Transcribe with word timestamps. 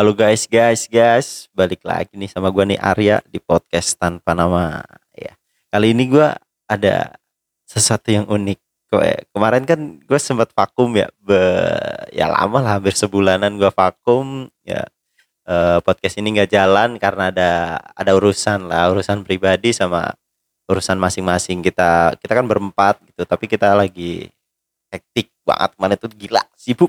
Halo 0.00 0.16
guys, 0.16 0.48
guys, 0.48 0.88
guys, 0.88 1.52
balik 1.52 1.84
lagi 1.84 2.16
nih 2.16 2.32
sama 2.32 2.48
gua 2.48 2.64
nih 2.64 2.80
Arya 2.80 3.20
di 3.28 3.36
podcast 3.36 4.00
tanpa 4.00 4.32
nama. 4.32 4.80
Ya, 5.12 5.36
kali 5.68 5.92
ini 5.92 6.08
gua 6.08 6.40
ada 6.64 7.20
sesuatu 7.68 8.08
yang 8.08 8.24
unik. 8.24 8.56
Eh, 8.96 9.28
kemarin 9.28 9.68
kan 9.68 10.00
gue 10.00 10.16
sempat 10.16 10.56
vakum 10.56 10.96
ya, 10.96 11.04
be, 11.20 11.36
ya 12.16 12.32
lama 12.32 12.64
lah, 12.64 12.80
hampir 12.80 12.96
sebulanan 12.96 13.60
gua 13.60 13.68
vakum. 13.68 14.48
Ya, 14.64 14.88
eh, 15.44 15.78
podcast 15.84 16.16
ini 16.16 16.32
nggak 16.32 16.48
jalan 16.48 16.96
karena 16.96 17.28
ada 17.28 17.50
ada 17.92 18.16
urusan 18.16 18.72
lah, 18.72 18.88
urusan 18.96 19.20
pribadi 19.20 19.76
sama 19.76 20.16
urusan 20.64 20.96
masing-masing. 20.96 21.60
Kita 21.60 22.16
kita 22.16 22.32
kan 22.40 22.48
berempat 22.48 23.04
gitu, 23.04 23.28
tapi 23.28 23.52
kita 23.52 23.76
lagi 23.76 24.32
hektik 24.88 25.28
banget 25.44 25.76
kemarin 25.76 26.00
itu 26.00 26.08
gila, 26.24 26.42
sibuk. 26.56 26.88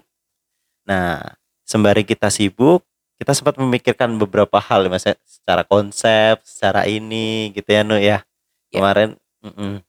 Nah, 0.88 1.20
sembari 1.68 2.08
kita 2.08 2.32
sibuk, 2.32 2.88
kita 3.22 3.38
sempat 3.38 3.54
memikirkan 3.62 4.18
beberapa 4.18 4.58
hal 4.58 4.90
mas 4.90 5.06
ya, 5.06 5.14
secara 5.22 5.62
konsep, 5.62 6.42
secara 6.42 6.90
ini 6.90 7.54
gitu 7.54 7.70
ya 7.70 7.86
Nu 7.86 8.02
ya. 8.02 8.26
Ya. 8.74 8.82
Kemarin 8.82 9.14
mm-mm. 9.46 9.86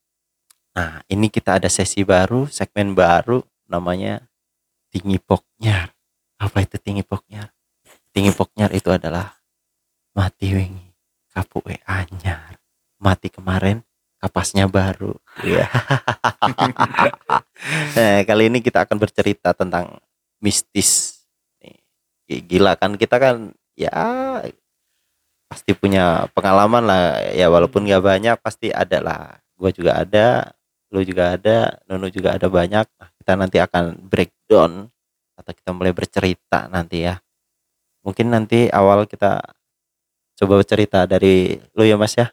Nah, 0.73 1.01
ini 1.09 1.33
kita 1.33 1.57
ada 1.57 1.69
sesi 1.69 2.05
baru, 2.05 2.49
segmen 2.49 2.93
baru 2.93 3.41
namanya 3.69 4.25
Tinggi 4.93 5.17
Poknyar. 5.17 5.97
Apa 6.37 6.65
itu 6.65 6.77
Tinggi 6.77 7.05
Poknyar? 7.05 7.49
Tinggi 8.13 8.33
Poknyar 8.37 8.73
itu 8.77 8.93
adalah 8.93 9.41
mati 10.13 10.53
wingi 10.53 10.93
kapu 11.33 11.65
we 11.65 11.81
anyar. 11.89 12.61
Mati 13.01 13.33
kemarin 13.33 13.81
kapasnya 14.21 14.69
baru. 14.69 15.17
Iya. 15.45 15.65
nah, 17.97 18.21
kali 18.25 18.49
ini 18.49 18.65
kita 18.65 18.85
akan 18.85 18.97
bercerita 18.97 19.57
tentang 19.57 20.01
mistis. 20.41 21.12
Gila 22.41 22.81
kan 22.81 22.97
kita 22.97 23.21
kan 23.21 23.53
ya 23.77 23.93
pasti 25.53 25.77
punya 25.77 26.25
pengalaman 26.33 26.89
lah 26.89 27.21
ya 27.37 27.53
walaupun 27.53 27.85
nggak 27.85 28.01
banyak 28.01 28.37
pasti 28.41 28.73
ada 28.73 28.99
lah. 29.05 29.23
Gua 29.53 29.69
juga 29.69 30.01
ada, 30.01 30.57
lu 30.89 31.05
juga 31.05 31.37
ada, 31.37 31.77
Nunu 31.89 32.09
juga 32.09 32.37
ada 32.37 32.49
banyak. 32.49 32.87
Nah, 32.89 33.09
kita 33.21 33.33
nanti 33.37 33.61
akan 33.61 34.01
breakdown 34.09 34.89
atau 35.37 35.53
kita 35.53 35.71
mulai 35.77 35.93
bercerita 35.93 36.69
nanti 36.73 37.05
ya. 37.05 37.21
Mungkin 38.05 38.33
nanti 38.33 38.73
awal 38.73 39.05
kita 39.07 39.45
coba 40.41 40.53
bercerita 40.61 41.05
dari 41.05 41.61
lu 41.77 41.85
ya 41.85 41.97
Mas 42.01 42.17
ya. 42.17 42.33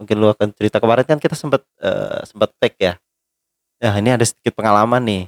Mungkin 0.00 0.16
lu 0.16 0.32
akan 0.32 0.52
cerita 0.56 0.80
kemarin 0.80 1.04
kan 1.04 1.20
kita 1.20 1.36
sempat 1.36 1.60
eh, 1.80 2.24
sempat 2.24 2.52
tag 2.56 2.72
ya. 2.80 2.96
Nah, 3.80 3.96
ini 4.00 4.12
ada 4.12 4.24
sedikit 4.24 4.56
pengalaman 4.56 5.00
nih. 5.04 5.24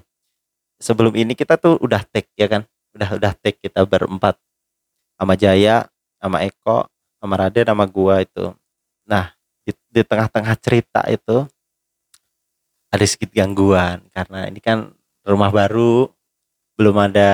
Sebelum 0.80 1.12
ini 1.16 1.32
kita 1.32 1.56
tuh 1.56 1.76
udah 1.80 2.04
tag 2.08 2.28
ya 2.36 2.48
kan. 2.48 2.64
Udah 2.92 3.10
udah 3.16 3.32
tag 3.36 3.56
kita 3.56 3.84
berempat 3.88 4.36
sama 5.16 5.34
Jaya, 5.36 5.88
sama 6.20 6.44
Eko, 6.44 6.84
sama 7.20 7.34
Raden, 7.40 7.66
sama 7.68 7.84
gua 7.88 8.20
itu. 8.20 8.52
Nah, 9.08 9.32
di 9.64 10.02
tengah-tengah 10.04 10.56
cerita 10.60 11.00
itu 11.08 11.44
ada 12.92 13.04
sedikit 13.08 13.32
gangguan 13.32 14.04
karena 14.12 14.48
ini 14.52 14.60
kan 14.60 14.92
rumah 15.24 15.48
baru, 15.48 16.12
belum 16.76 16.96
ada 17.08 17.30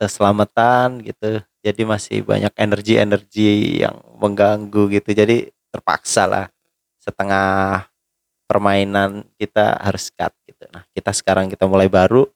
keselamatan 0.00 1.00
gitu. 1.04 1.40
Jadi 1.60 1.82
masih 1.84 2.24
banyak 2.24 2.52
energi-energi 2.56 3.84
yang 3.84 3.96
mengganggu 4.16 4.88
gitu. 4.96 5.12
Jadi 5.12 5.52
terpaksa 5.72 6.24
lah 6.24 6.46
setengah 7.00 7.84
permainan 8.48 9.24
kita 9.36 9.78
harus 9.80 10.10
cut 10.12 10.32
gitu. 10.48 10.64
Nah, 10.72 10.84
kita 10.96 11.12
sekarang 11.14 11.48
kita 11.52 11.68
mulai 11.68 11.86
baru. 11.86 12.28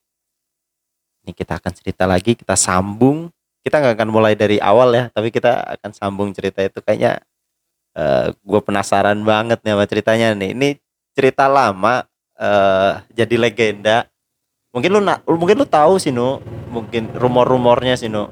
Ini 1.25 1.33
kita 1.33 1.57
akan 1.57 1.73
cerita 1.73 2.05
lagi, 2.05 2.37
kita 2.37 2.53
sambung. 2.53 3.33
Kita 3.65 3.81
nggak 3.81 3.97
akan 3.97 4.09
mulai 4.13 4.37
dari 4.37 4.61
awal 4.61 4.93
ya, 4.93 5.03
tapi 5.09 5.33
kita 5.33 5.57
akan 5.65 5.89
sambung 5.89 6.29
cerita 6.29 6.61
itu 6.61 6.85
kayaknya 6.85 7.17
gue 8.45 8.61
penasaran 8.61 9.17
banget 9.25 9.57
nih 9.65 9.73
sama 9.73 9.85
ceritanya 9.89 10.27
nih. 10.37 10.53
Ini 10.53 10.69
cerita 11.17 11.49
lama 11.49 12.05
eh 12.37 12.93
jadi 13.17 13.35
legenda. 13.41 14.05
Mungkin 14.69 14.91
lu 14.91 14.99
na- 15.01 15.23
mungkin 15.25 15.55
lu 15.57 15.65
tahu 15.65 15.97
sih 15.97 16.11
Nu, 16.11 16.43
mungkin 16.69 17.09
rumor-rumornya 17.15 17.97
sih 17.97 18.05
Nu. 18.05 18.29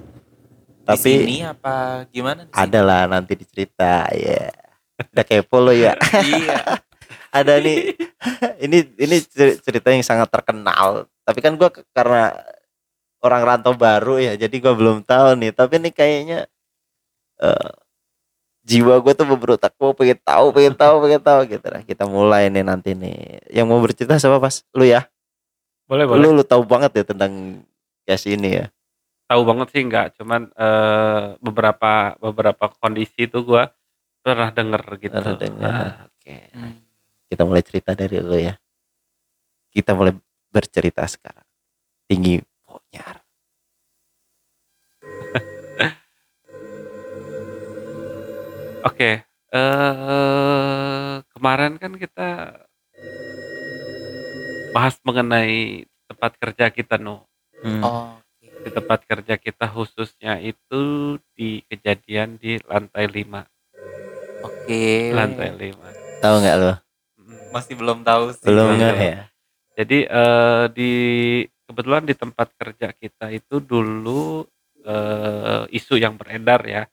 Tapi 0.84 1.24
sini 1.26 1.40
apa 1.42 2.04
gimana? 2.12 2.46
ada 2.52 2.80
lah 2.84 3.08
nanti 3.10 3.34
dicerita 3.34 4.06
ya. 4.14 4.52
Udah 5.10 5.26
kepo 5.26 5.58
lo 5.58 5.74
ya. 5.74 5.98
iya. 6.22 6.78
ada 7.34 7.58
nih 7.58 7.98
ini 8.70 8.86
ini 9.00 9.18
cer- 9.26 9.58
cerita 9.66 9.90
yang 9.90 10.06
sangat 10.06 10.30
terkenal 10.30 11.10
tapi 11.26 11.42
kan 11.42 11.58
gua 11.58 11.74
ke- 11.74 11.82
karena 11.90 12.30
orang 13.24 13.42
rantau 13.48 13.74
baru 13.74 14.20
ya 14.20 14.34
jadi 14.36 14.56
gua 14.60 14.76
belum 14.76 14.98
tahu 15.08 15.40
nih. 15.40 15.52
Tapi 15.56 15.74
ini 15.80 15.90
kayaknya 15.96 16.40
eh, 17.40 17.72
jiwa 18.64 19.04
gue 19.04 19.12
tuh 19.12 19.28
berberontak 19.28 19.76
gue 19.76 19.92
pengen 19.92 20.20
tahu 20.24 20.56
pengen 20.56 20.72
tahu 20.72 20.96
pengen 21.04 21.20
tahu 21.20 21.40
gitu 21.52 21.68
nah 21.68 21.84
kita 21.84 22.08
mulai 22.08 22.48
nih 22.48 22.64
nanti 22.64 22.96
nih. 22.96 23.44
Yang 23.52 23.66
mau 23.68 23.80
bercerita 23.84 24.16
siapa 24.20 24.40
pas 24.40 24.64
lu 24.76 24.88
ya? 24.88 25.08
Boleh 25.88 26.08
boleh. 26.08 26.20
lu 26.24 26.40
lu 26.40 26.44
tahu 26.48 26.64
banget 26.64 26.92
ya 26.96 27.04
tentang 27.04 27.64
case 28.08 28.32
ini 28.32 28.64
ya? 28.64 28.66
Tahu 29.28 29.42
banget 29.48 29.68
sih 29.72 29.82
enggak, 29.84 30.16
cuman 30.20 30.52
eh, 30.52 31.24
beberapa 31.40 32.16
beberapa 32.20 32.72
kondisi 32.80 33.28
itu 33.28 33.44
gua 33.44 33.72
pernah 34.24 34.52
denger 34.52 34.84
gitu. 35.00 35.16
Pernah 35.16 35.36
dengar. 35.36 35.72
Nah, 35.72 35.92
oke. 36.08 36.36
Hmm. 36.56 36.76
kita 37.28 37.44
mulai 37.44 37.64
cerita 37.66 37.92
dari 37.98 38.16
lu 38.22 38.38
ya. 38.40 38.56
Kita 39.74 39.92
mulai 39.98 40.14
bercerita 40.54 41.04
sekarang. 41.04 41.44
Tinggi 42.08 42.38
ponyar 42.94 43.18
Oke, 48.84 49.24
eh 49.56 51.16
kemarin 51.34 51.80
kan 51.82 51.96
kita 51.98 52.60
bahas 54.76 55.00
mengenai 55.08 55.88
tempat 56.06 56.36
kerja 56.38 56.68
kita 56.70 57.00
no. 57.00 57.24
Hmm. 57.64 57.82
Oh. 57.82 58.14
Di 58.64 58.70
tempat 58.72 59.08
kerja 59.08 59.36
kita 59.40 59.72
khususnya 59.72 60.40
itu 60.40 61.16
di 61.36 61.64
kejadian 61.72 62.36
di 62.38 62.60
lantai 62.68 63.08
5. 63.08 63.48
Oke. 64.44 65.16
Lantai 65.16 65.50
5. 65.56 66.20
tahu 66.20 66.36
nggak 66.44 66.56
lu 66.60 66.72
Masih 67.56 67.76
belum 67.80 68.04
tahu 68.04 68.32
sih. 68.36 68.48
belum 68.48 68.68
Belum. 68.68 68.80
nggak 68.80 68.96
ya 69.00 69.18
Jadi 69.80 69.98
eh, 70.06 70.64
di 70.76 70.92
kebetulan 71.74 72.06
di 72.06 72.14
tempat 72.14 72.54
kerja 72.54 72.94
kita 72.94 73.34
itu 73.34 73.58
dulu 73.58 74.46
eh, 74.86 75.66
isu 75.74 75.98
yang 75.98 76.14
beredar 76.22 76.62
ya 76.70 76.86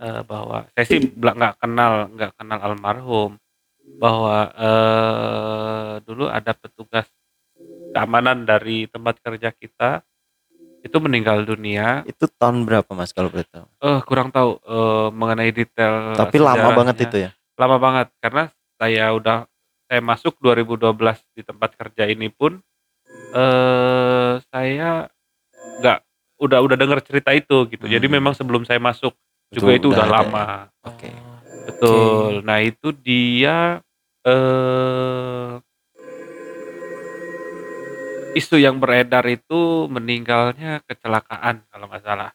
eh, 0.00 0.22
bahwa 0.24 0.64
saya 0.72 0.86
sih 0.88 1.04
nggak 1.04 1.60
kenal 1.60 2.08
nggak 2.16 2.32
kenal 2.40 2.58
almarhum 2.64 3.36
bahwa 4.00 4.48
eh, 4.56 5.92
dulu 6.08 6.32
ada 6.32 6.56
petugas 6.56 7.04
keamanan 7.92 8.48
dari 8.48 8.88
tempat 8.88 9.20
kerja 9.20 9.52
kita 9.52 10.00
itu 10.82 10.96
meninggal 10.98 11.46
dunia. 11.46 12.02
Itu 12.08 12.26
tahun 12.26 12.66
berapa 12.66 12.90
Mas 12.96 13.14
kalau 13.14 13.30
boleh 13.30 13.46
tahu? 13.46 13.68
Eh 13.84 14.00
kurang 14.02 14.32
tahu 14.32 14.58
eh, 14.58 15.08
mengenai 15.12 15.52
detail. 15.52 16.16
Tapi 16.16 16.40
lama 16.40 16.72
banget 16.72 16.96
itu 17.06 17.18
ya. 17.28 17.30
lama 17.52 17.76
banget 17.78 18.08
karena 18.18 18.48
saya 18.80 19.12
udah 19.12 19.44
saya 19.86 20.00
masuk 20.00 20.40
2012 20.40 21.20
di 21.36 21.44
tempat 21.44 21.76
kerja 21.76 22.08
ini 22.08 22.32
pun 22.32 22.58
eh 23.32 24.32
saya 24.52 25.08
nggak 25.80 25.98
udah 26.42 26.58
udah 26.64 26.76
dengar 26.76 26.98
cerita 27.04 27.30
itu 27.32 27.66
gitu. 27.70 27.84
Jadi 27.86 28.06
Hmm. 28.10 28.14
memang 28.20 28.34
sebelum 28.36 28.62
saya 28.66 28.82
masuk 28.82 29.14
juga 29.52 29.72
itu 29.76 29.88
udah 29.92 30.06
lama. 30.08 30.46
ya. 30.68 30.88
Oke. 30.88 31.10
Betul. 31.68 32.42
Nah, 32.42 32.58
itu 32.60 32.88
dia 32.92 33.78
eh 34.26 35.52
isu 38.32 38.56
yang 38.56 38.80
beredar 38.80 39.24
itu 39.28 39.86
meninggalnya 39.92 40.80
kecelakaan 40.88 41.62
kalau 41.68 41.86
nggak 41.90 42.04
salah. 42.04 42.32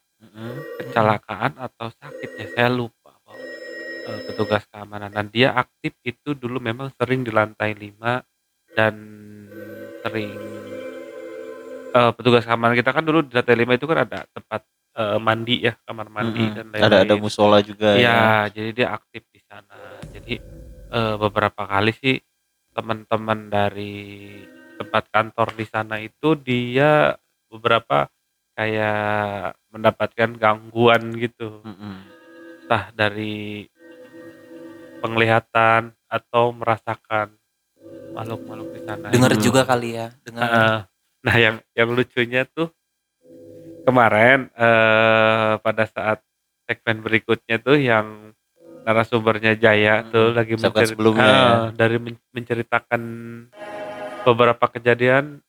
Kecelakaan 0.77 1.57
atau 1.57 1.87
sakit 1.89 2.29
ya 2.37 2.45
saya 2.53 2.69
lupa 2.69 3.13
eh, 4.07 4.21
petugas 4.25 4.63
keamanan 4.71 5.11
dan 5.11 5.27
dia 5.33 5.51
aktif 5.53 5.93
itu 6.05 6.31
dulu 6.37 6.61
memang 6.61 6.93
sering 6.95 7.25
di 7.25 7.31
lantai 7.33 7.73
5 7.75 8.21
dan 8.77 8.93
sering 10.05 10.56
eh, 11.97 12.11
petugas 12.13 12.43
keamanan 12.45 12.75
kita 12.77 12.91
kan 12.93 13.03
dulu 13.03 13.19
di 13.25 13.33
lantai 13.33 13.55
5 13.57 13.73
itu 13.73 13.85
kan 13.89 13.99
ada 14.05 14.19
tempat 14.35 14.61
eh, 14.97 15.17
mandi 15.19 15.55
ya 15.67 15.73
kamar 15.85 16.07
mandi 16.09 16.43
Mm-mm. 16.45 16.55
dan 16.57 16.65
lain-lain 16.73 16.87
Ada 16.87 16.97
ada 17.03 17.15
musola 17.17 17.57
juga 17.61 17.87
ya. 17.93 17.99
Iya, 17.99 18.21
jadi 18.55 18.69
dia 18.77 18.87
aktif 18.93 19.23
di 19.33 19.39
sana. 19.43 19.79
Jadi 20.13 20.33
eh, 20.93 21.15
beberapa 21.17 21.61
kali 21.65 21.91
sih 21.93 22.15
teman-teman 22.73 23.49
dari 23.49 23.93
tempat 24.77 25.09
kantor 25.09 25.47
di 25.57 25.65
sana 25.65 25.97
itu 25.97 26.37
dia 26.37 27.17
beberapa 27.49 28.05
kayak 28.53 29.57
mendapatkan 29.73 30.29
gangguan 30.37 31.13
gitu, 31.17 31.61
Mm-mm. 31.65 31.97
entah 32.65 32.83
dari 32.93 33.65
penglihatan 35.01 35.93
atau 36.09 36.51
merasakan 36.53 37.37
makhluk-makhluk 38.13 38.69
di 38.73 38.81
sana. 38.81 39.13
Dengar 39.13 39.33
Hmm. 39.37 39.43
juga 39.45 39.61
kali 39.65 39.89
ya, 39.93 40.07
dengar. 40.25 40.49
Heeh. 40.49 40.77
Nah, 41.27 41.35
yang 41.35 41.55
yang 41.75 41.89
lucunya 41.91 42.47
tuh 42.47 42.71
kemarin 43.83 44.47
eh 44.49 45.53
pada 45.59 45.83
saat 45.83 46.23
segmen 46.63 46.99
berikutnya 46.99 47.59
tuh 47.59 47.75
yang 47.75 48.31
narasumbernya 48.83 49.59
Jaya 49.59 50.01
Hmm, 50.01 50.09
tuh 50.09 50.25
lagi 50.31 50.55
segmen 50.55 50.71
mencerit- 50.71 50.89
sebelumnya 50.89 51.27
ya. 51.27 51.43
Ah, 51.43 51.65
dari 51.69 51.97
men- 51.99 52.23
menceritakan 52.31 53.01
beberapa 54.23 54.65
kejadian 54.69 55.43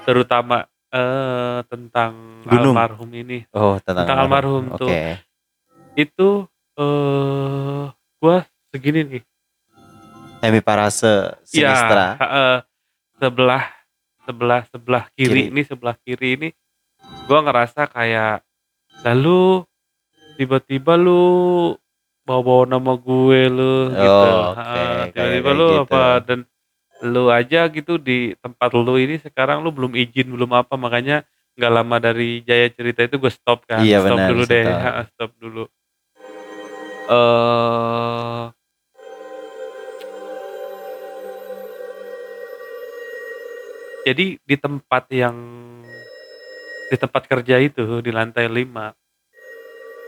terutama 0.00 0.66
eh 0.90 1.62
tentang 1.64 2.42
Gunung. 2.42 2.74
almarhum 2.74 3.10
ini 3.12 3.46
Oh, 3.54 3.78
tentang, 3.78 4.02
Tentang 4.02 4.18
almarhum 4.20 4.64
Oke. 4.74 4.82
tuh. 4.82 4.90
itu 5.94 6.28
eh 6.74 7.84
gua 8.18 8.42
segini 8.68 9.00
nih 9.04 9.22
Hemi 10.40 10.58
Parase 10.58 11.38
Iya, 11.46 11.70
Sinistra. 11.70 12.06
heeh. 12.18 12.56
sebelah 13.16 13.64
sebelah 14.30 14.62
sebelah 14.70 15.04
kiri, 15.18 15.50
Kiri. 15.50 15.50
ini 15.50 15.62
sebelah 15.66 15.96
kiri 16.06 16.28
ini 16.38 16.48
gua 17.26 17.42
ngerasa 17.42 17.90
kayak 17.90 18.46
lalu 19.02 19.66
tiba-tiba 20.38 20.94
lu 20.94 21.74
bawa-bawa 22.22 22.78
nama 22.78 22.94
gue 22.94 23.40
lu 23.50 23.74
gitu. 23.90 24.28
Oh, 24.30 24.54
Heeh, 24.54 25.10
kayak 25.10 25.10
tiba-tiba 25.18 25.50
lu 25.50 25.68
gitu. 25.74 25.82
apa 25.90 26.02
dan 26.22 26.38
lu 27.02 27.24
aja 27.32 27.60
gitu 27.72 27.98
di 27.98 28.36
tempat 28.38 28.70
lu 28.76 28.94
ini 29.00 29.18
sekarang 29.18 29.64
lu 29.66 29.74
belum 29.74 29.98
izin 29.98 30.30
belum 30.30 30.52
apa 30.54 30.78
makanya 30.78 31.26
nggak 31.58 31.72
lama 31.72 31.96
dari 31.98 32.44
Jaya 32.46 32.70
cerita 32.70 33.02
itu 33.04 33.16
gue 33.18 33.32
stop 33.32 33.66
kan 33.66 33.82
Iya, 33.82 33.98
stop 34.04 34.16
benar, 34.16 34.28
dulu 34.30 34.42
deh 34.46 34.64
stop. 34.64 34.80
Heeh, 34.84 35.04
stop 35.12 35.30
dulu 35.40 35.64
eh 37.10 38.42
jadi 44.04 44.40
di 44.40 44.56
tempat 44.56 45.04
yang 45.12 45.36
di 46.90 46.96
tempat 46.98 47.22
kerja 47.28 47.60
itu 47.60 48.02
di 48.02 48.10
lantai 48.10 48.50
5 48.50 48.90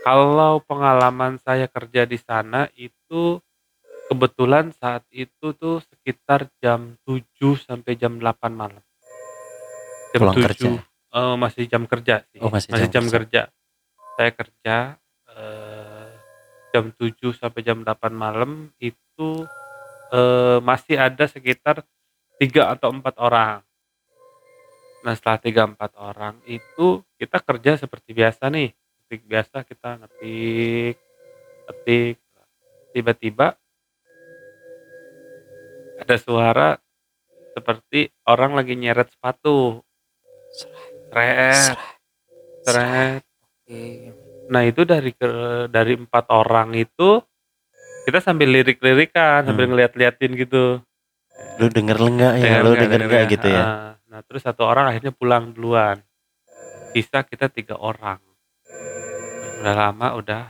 kalau 0.03 0.59
pengalaman 0.59 1.39
saya 1.39 1.71
kerja 1.71 2.03
di 2.03 2.19
sana 2.19 2.67
itu 2.75 3.39
kebetulan 4.11 4.75
saat 4.75 5.07
itu 5.15 5.55
tuh 5.55 5.79
sekitar 5.79 6.51
jam 6.59 6.99
7 7.07 7.23
sampai 7.55 7.95
jam 7.95 8.19
8 8.19 8.51
malam. 8.51 8.83
Jam 10.11 10.21
Pulang 10.27 10.35
7 10.35 10.43
kerja. 10.43 10.69
eh, 11.15 11.35
masih 11.39 11.63
jam 11.71 11.83
kerja 11.87 12.15
sih. 12.35 12.39
Oh, 12.43 12.51
masih 12.51 12.69
masih 12.75 12.87
jam 12.91 13.07
jam 13.07 13.13
kerja. 13.15 13.41
saya 14.13 14.31
kerja 14.35 14.75
eh, 15.33 16.09
jam 16.75 16.85
7 16.93 17.33
sampai 17.33 17.61
jam 17.63 17.79
8 17.81 18.11
malam 18.11 18.75
itu 18.83 19.47
eh, 20.11 20.59
masih 20.59 20.99
ada 20.99 21.25
sekitar 21.31 21.87
tiga 22.37 22.75
atau 22.75 22.91
empat 22.91 23.15
orang 23.23 23.63
Nah 25.03 25.13
setelah 25.19 25.39
tiga 25.43 25.67
empat 25.67 25.91
orang 25.99 26.39
itu 26.47 27.03
kita 27.19 27.43
kerja 27.43 27.75
seperti 27.75 28.15
biasa 28.15 28.47
nih, 28.47 28.71
ketik 29.03 29.21
biasa 29.27 29.57
kita 29.67 29.89
ngetik, 29.99 30.95
ketik, 31.67 32.15
tiba-tiba 32.95 33.59
ada 35.99 36.15
suara 36.15 36.79
seperti 37.53 38.09
orang 38.25 38.55
lagi 38.57 38.73
nyeret 38.79 39.11
sepatu, 39.11 39.83
seret, 41.11 41.77
seret. 42.63 43.21
Nah 44.49 44.61
itu 44.67 44.81
dari 44.87 45.11
ke, 45.13 45.27
dari 45.67 45.93
empat 45.99 46.31
orang 46.31 46.73
itu 46.79 47.19
kita 48.03 48.19
sambil 48.19 48.51
lirik-lirikan, 48.51 49.47
sambil 49.47 49.67
Hmm. 49.67 49.71
ngeliat-liatin 49.75 50.31
gitu. 50.35 50.79
Lu 51.59 51.67
denger 51.71 51.97
enggak 52.01 52.33
ya? 52.35 52.43
Dengar 52.43 52.61
Lu 52.65 52.71
denger 52.75 52.99
dengar 52.99 53.01
enggak 53.07 53.21
nggak? 53.21 53.31
gitu 53.31 53.47
ya? 53.47 53.63
Ah, 53.63 53.92
Nah 54.13 54.21
terus 54.21 54.45
satu 54.45 54.61
orang 54.61 54.93
akhirnya 54.93 55.09
pulang 55.09 55.57
duluan. 55.57 55.97
Sisa 56.93 57.25
kita 57.25 57.49
tiga 57.49 57.73
orang. 57.81 58.21
Udah 59.57 59.73
lama 59.73 60.07
udah 60.21 60.41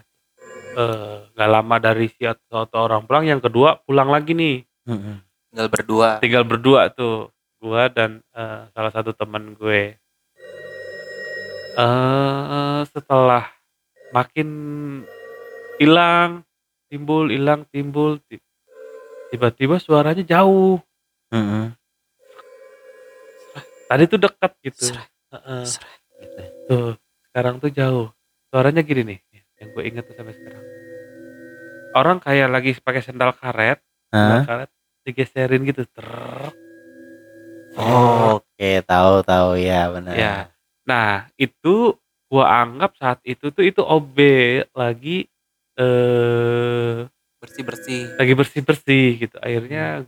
eh, 0.76 1.18
nggak 1.32 1.48
lama 1.50 1.76
dari 1.80 2.12
si 2.12 2.28
satu 2.28 2.76
orang 2.76 3.08
pulang, 3.08 3.24
yang 3.24 3.40
kedua 3.40 3.80
pulang 3.88 4.12
lagi 4.12 4.36
nih. 4.36 4.68
Mm-mm. 4.84 5.24
Tinggal 5.48 5.68
berdua. 5.72 6.08
Tinggal 6.20 6.44
berdua 6.44 6.82
tuh, 6.92 7.32
gua 7.64 7.88
dan 7.88 8.20
eh, 8.36 8.68
salah 8.76 8.92
satu 8.92 9.16
teman 9.16 9.56
gue. 9.56 9.96
eh 11.74 12.82
setelah 12.92 13.48
makin 14.12 14.50
hilang, 15.80 16.44
timbul, 16.92 17.32
hilang, 17.32 17.64
timbul, 17.72 18.20
ti- 18.28 18.44
tiba-tiba 19.32 19.80
suaranya 19.80 20.22
jauh. 20.22 20.84
Mm-mm. 21.32 21.74
Tadi 23.94 24.10
tuh 24.10 24.26
dekat 24.26 24.52
gitu. 24.66 24.90
Seret, 24.90 25.06
seret, 25.70 26.02
gitu. 26.18 26.42
Tuh, 26.66 26.92
sekarang 27.30 27.62
tuh 27.62 27.70
jauh. 27.70 28.10
Suaranya 28.50 28.82
gini 28.82 29.06
nih, 29.06 29.20
yang 29.62 29.70
gue 29.70 29.84
inget 29.86 30.02
tuh 30.10 30.18
sampai 30.18 30.34
sekarang. 30.34 30.66
Orang 31.94 32.18
kayak 32.18 32.50
lagi 32.50 32.74
pakai 32.82 33.06
sendal 33.06 33.38
karet, 33.38 33.78
sendal 34.10 34.42
Hah? 34.42 34.46
karet 34.50 34.70
digeserin 35.06 35.62
gitu. 35.62 35.86
Ter. 35.86 36.10
Oh, 37.78 38.42
Oke, 38.42 38.82
tahu 38.82 39.22
tahu 39.22 39.62
ya 39.62 39.94
benar. 39.94 40.18
Ya. 40.18 40.36
Nah, 40.90 41.30
itu 41.38 41.94
gua 42.34 42.66
anggap 42.66 42.98
saat 42.98 43.22
itu 43.22 43.54
tuh 43.54 43.62
itu 43.62 43.86
OB 43.86 44.18
lagi 44.74 45.30
eh 45.78 47.06
Bersih-bersih. 47.38 48.18
lagi 48.18 48.34
bersih-bersih 48.34 49.06
gitu. 49.22 49.38
Akhirnya 49.38 50.02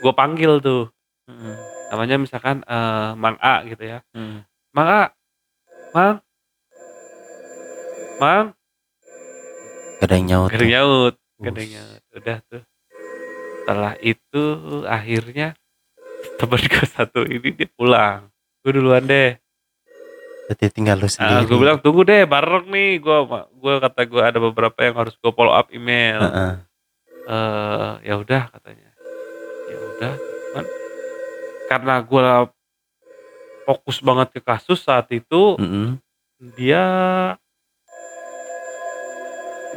gua 0.00 0.16
panggil 0.16 0.64
tuh. 0.64 0.88
Mm-mm. 1.28 1.54
Namanya 1.88 2.16
misalkan 2.16 2.64
eh, 2.64 3.10
Mang 3.14 3.36
A 3.38 3.60
gitu 3.62 3.84
ya. 3.84 4.00
Mm. 4.12 4.42
Mang 4.72 4.88
A. 4.88 5.02
Mang. 5.92 6.16
Mang. 8.18 8.46
Gak 9.98 10.06
ada 10.06 10.14
yang 10.14 10.26
nyaut. 10.26 10.48
Gak 10.50 10.56
ada 10.56 10.64
yang 10.64 10.74
nyaut. 10.74 11.14
Us. 11.14 11.38
Gak 11.38 11.50
ada 11.50 11.60
yang 11.60 11.72
nyaut. 11.74 12.00
Udah 12.14 12.38
tuh. 12.44 12.62
Setelah 13.58 13.94
itu 14.00 14.44
akhirnya 14.88 15.48
temen 16.40 16.60
gue 16.64 16.86
satu 16.88 17.20
ini 17.22 17.48
dia 17.52 17.68
pulang. 17.68 18.32
Gue 18.64 18.72
duluan 18.74 19.04
deh. 19.04 19.36
Berarti 20.48 20.64
tinggal 20.72 20.96
lu 20.96 21.04
Nah, 21.04 21.12
sendiri. 21.12 21.44
gue 21.44 21.58
bilang 21.60 21.78
tunggu 21.78 22.02
deh 22.02 22.24
bareng 22.24 22.66
nih. 22.66 22.96
Gue 22.98 23.16
gue 23.52 23.74
kata 23.78 24.00
gue 24.02 24.22
ada 24.24 24.38
beberapa 24.40 24.78
yang 24.80 24.96
harus 24.96 25.12
gue 25.14 25.28
follow 25.28 25.52
up 25.52 25.68
email. 25.70 26.24
Heeh. 26.24 26.52
eh 27.28 27.92
ya 28.08 28.14
udah 28.16 28.48
katanya. 28.48 28.88
Ya 29.68 29.76
udah. 29.78 30.12
Cuman 30.16 30.64
karena 31.68 32.00
gue 32.00 32.20
fokus 33.62 34.00
banget 34.00 34.28
ke 34.32 34.40
kasus 34.40 34.80
saat 34.80 35.06
itu 35.12 35.54
Mm-mm. 35.56 36.00
dia 36.56 36.84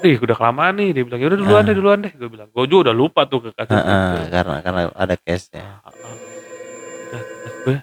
Ih 0.02 0.18
udah 0.18 0.34
kelamaan 0.34 0.82
nih 0.82 0.98
dia 0.98 1.04
bilang 1.06 1.22
ya 1.22 1.30
udah 1.30 1.38
duluan 1.38 1.62
Ah. 1.62 1.68
deh 1.70 1.76
duluan 1.78 2.00
deh 2.02 2.10
gue 2.10 2.26
bilang 2.26 2.50
gue 2.50 2.64
juga 2.66 2.90
udah 2.90 2.96
lupa 2.96 3.30
tuh 3.30 3.38
ke 3.46 3.50
kasus 3.54 3.70
Heeh, 3.70 4.10
itu 4.18 4.34
karena 4.34 4.56
karena 4.60 4.82
ada 4.98 5.14
case 5.14 5.54
ya. 5.54 5.62
Ah, 5.62 5.94
ah. 5.94 6.16
Udah, 7.06 7.22
terus 7.22 7.56
gue 7.62 7.78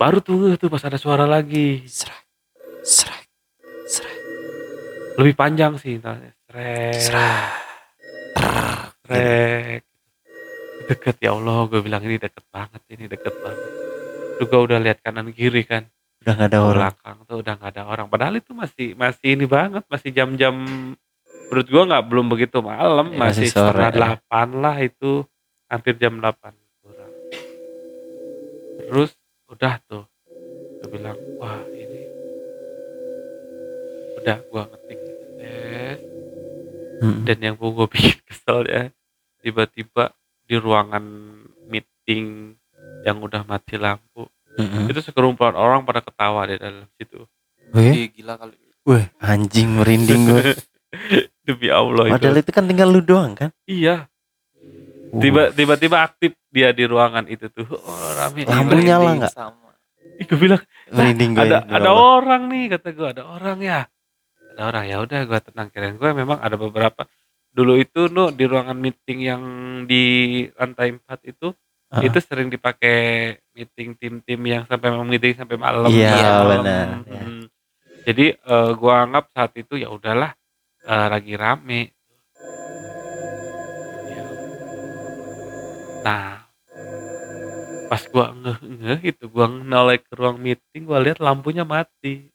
baru 0.00 0.18
tuh 0.18 0.56
tuh 0.56 0.66
pas 0.66 0.82
ada 0.82 0.96
suara 0.96 1.28
lagi 1.28 1.84
Serak. 1.86 2.24
Serak. 2.82 3.22
Serak. 3.86 4.16
lebih 5.20 5.34
panjang 5.36 5.76
sih 5.76 6.00
nanya 6.00 6.32
Srek, 6.50 6.96
Serak. 6.98 7.46
Deket 10.90 11.16
ya 11.22 11.30
Allah. 11.38 11.70
Gue 11.70 11.80
bilang 11.86 12.02
ini 12.02 12.18
deket 12.18 12.42
banget 12.50 12.82
ini 12.90 13.06
deket 13.06 13.34
banget. 13.38 13.70
Juga 14.42 14.56
udah 14.58 14.78
lihat 14.82 14.98
kanan 15.06 15.30
kiri 15.30 15.62
kan. 15.62 15.86
Udah 16.20 16.32
gak 16.36 16.48
ada 16.52 16.58
orang. 16.60 16.76
belakang 16.76 17.16
tuh 17.24 17.36
udah 17.40 17.52
nggak 17.56 17.70
ada 17.72 17.82
orang. 17.86 18.06
Padahal 18.10 18.34
itu 18.36 18.52
masih 18.52 18.86
masih 18.98 19.28
ini 19.38 19.46
banget 19.48 19.86
masih 19.88 20.10
jam-jam 20.12 20.54
menurut 21.48 21.66
gua 21.70 21.82
nggak 21.86 22.04
belum 22.10 22.26
begitu 22.28 22.58
malam. 22.60 23.06
Ya, 23.14 23.18
masih 23.18 23.46
masih 23.46 23.46
sore, 23.54 23.72
setengah 23.72 23.90
ya. 23.90 23.96
delapan 23.96 24.48
lah 24.58 24.76
itu. 24.82 25.12
Hampir 25.70 25.94
jam 26.02 26.18
delapan 26.18 26.52
kurang. 26.82 27.14
Terus 28.90 29.10
udah 29.46 29.74
tuh 29.86 30.04
gue 30.80 30.88
bilang 30.90 31.14
wah 31.38 31.62
ini 31.70 32.02
udah 34.18 34.38
gua 34.50 34.66
ngetik 34.66 34.98
tes. 35.38 35.98
Mm-mm. 37.00 37.24
dan 37.24 37.38
yang 37.40 37.54
gue 37.56 37.86
bikin 37.88 38.20
kesel 38.28 38.68
ya 38.68 38.92
tiba-tiba 39.40 40.12
di 40.50 40.56
ruangan 40.56 41.04
meeting 41.64 42.58
yang 43.00 43.16
udah 43.16 43.46
mati 43.46 43.78
lampu 43.78 44.26
Mm-mm. 44.52 44.90
itu 44.90 44.98
sekerumpulan 44.98 45.54
orang 45.54 45.80
pada 45.80 46.02
ketawa 46.02 46.42
di 46.44 46.58
dalam 46.58 46.90
situ 46.92 47.22
Weh, 47.70 47.94
Ih, 47.96 48.10
gila 48.10 48.34
kali. 48.34 48.58
weh, 48.82 49.06
anjing 49.16 49.78
merinding 49.78 50.26
gue. 50.26 50.42
demi 51.46 51.70
Allah 51.70 52.10
itu 52.10 52.14
Padahal 52.18 52.36
itu 52.36 52.50
kan 52.50 52.66
tinggal 52.66 52.88
lu 52.88 53.00
doang 53.00 53.32
kan. 53.32 53.54
iya 53.64 54.10
Uh, 55.10 55.18
tiba 55.18 55.50
tiba-tiba 55.50 55.96
aktif 56.00 56.38
dia 56.48 56.70
di 56.70 56.86
ruangan 56.86 57.26
itu 57.26 57.50
tuh 57.50 57.66
oh, 57.66 57.82
rame 58.14 58.46
Lampu 58.46 58.62
Merinding 58.70 58.86
nyala 58.86 59.10
nggak? 59.18 59.32
Sama. 59.32 59.74
Ih, 60.14 60.24
gue 60.24 60.38
bilang 60.38 60.62
merinding 60.88 61.34
gue. 61.34 61.42
ada 61.42 61.58
ada 61.64 61.90
Allah. 61.90 62.14
orang 62.16 62.42
nih 62.46 62.64
kata 62.70 62.88
gue 62.90 63.08
ada 63.08 63.22
orang 63.24 63.58
ya 63.58 63.90
ada 64.50 64.62
orang 64.64 64.84
ya 64.86 64.96
udah 64.98 65.18
gue 65.24 65.38
tenang 65.42 65.68
kirain 65.68 65.98
gue 65.98 66.10
memang 66.12 66.38
ada 66.38 66.54
beberapa 66.54 67.10
dulu 67.50 67.74
itu 67.78 68.06
no 68.06 68.30
di 68.30 68.46
ruangan 68.46 68.78
meeting 68.78 69.18
yang 69.26 69.42
di 69.90 70.46
lantai 70.54 70.94
4 70.94 71.34
itu 71.34 71.50
Heeh. 71.90 72.06
itu 72.06 72.18
sering 72.22 72.46
dipakai 72.46 72.98
meeting 73.50 73.98
tim-tim 73.98 74.40
yang 74.46 74.62
sampai 74.70 74.94
meeting 75.02 75.34
sampai 75.34 75.58
malam. 75.58 75.90
Iya, 75.90 76.46
benar, 76.46 76.86
ya. 77.10 77.22
Mm. 77.26 77.44
Jadi 78.06 78.26
eh, 78.38 78.70
gua 78.78 79.04
anggap 79.04 79.34
saat 79.34 79.52
itu 79.58 79.74
ya 79.74 79.90
udahlah 79.90 80.30
eh, 80.86 81.06
lagi 81.10 81.34
rame. 81.34 81.90
Ya. 84.06 84.24
Nah, 86.06 86.46
pas 87.90 88.02
gua 88.06 88.30
ngeh-ngeh 88.38 89.00
itu 89.10 89.24
gua 89.26 89.50
noleh 89.50 89.98
ke 89.98 90.14
ruang 90.14 90.38
meeting, 90.38 90.86
gua 90.86 91.02
lihat 91.02 91.18
lampunya 91.18 91.66
mati. 91.66 92.30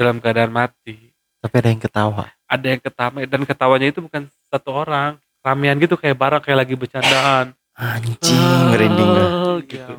Dalam 0.00 0.18
keadaan 0.24 0.50
mati. 0.50 1.12
Tapi 1.44 1.54
ada 1.60 1.68
yang 1.68 1.82
ketawa. 1.84 2.32
Ada 2.52 2.66
yang 2.76 2.80
ketawa 2.84 3.18
dan 3.24 3.42
ketawanya 3.48 3.88
itu 3.88 4.04
bukan 4.04 4.28
satu 4.52 4.70
orang, 4.76 5.16
ramean 5.40 5.80
gitu 5.80 5.96
kayak 5.96 6.20
bareng 6.20 6.42
kayak 6.44 6.58
lagi 6.68 6.74
bercandaan. 6.76 7.56
Anjing, 7.72 8.68
merinding 8.68 9.08
gua. 9.08 9.24
Ah, 9.24 9.56
gitu. 9.64 9.92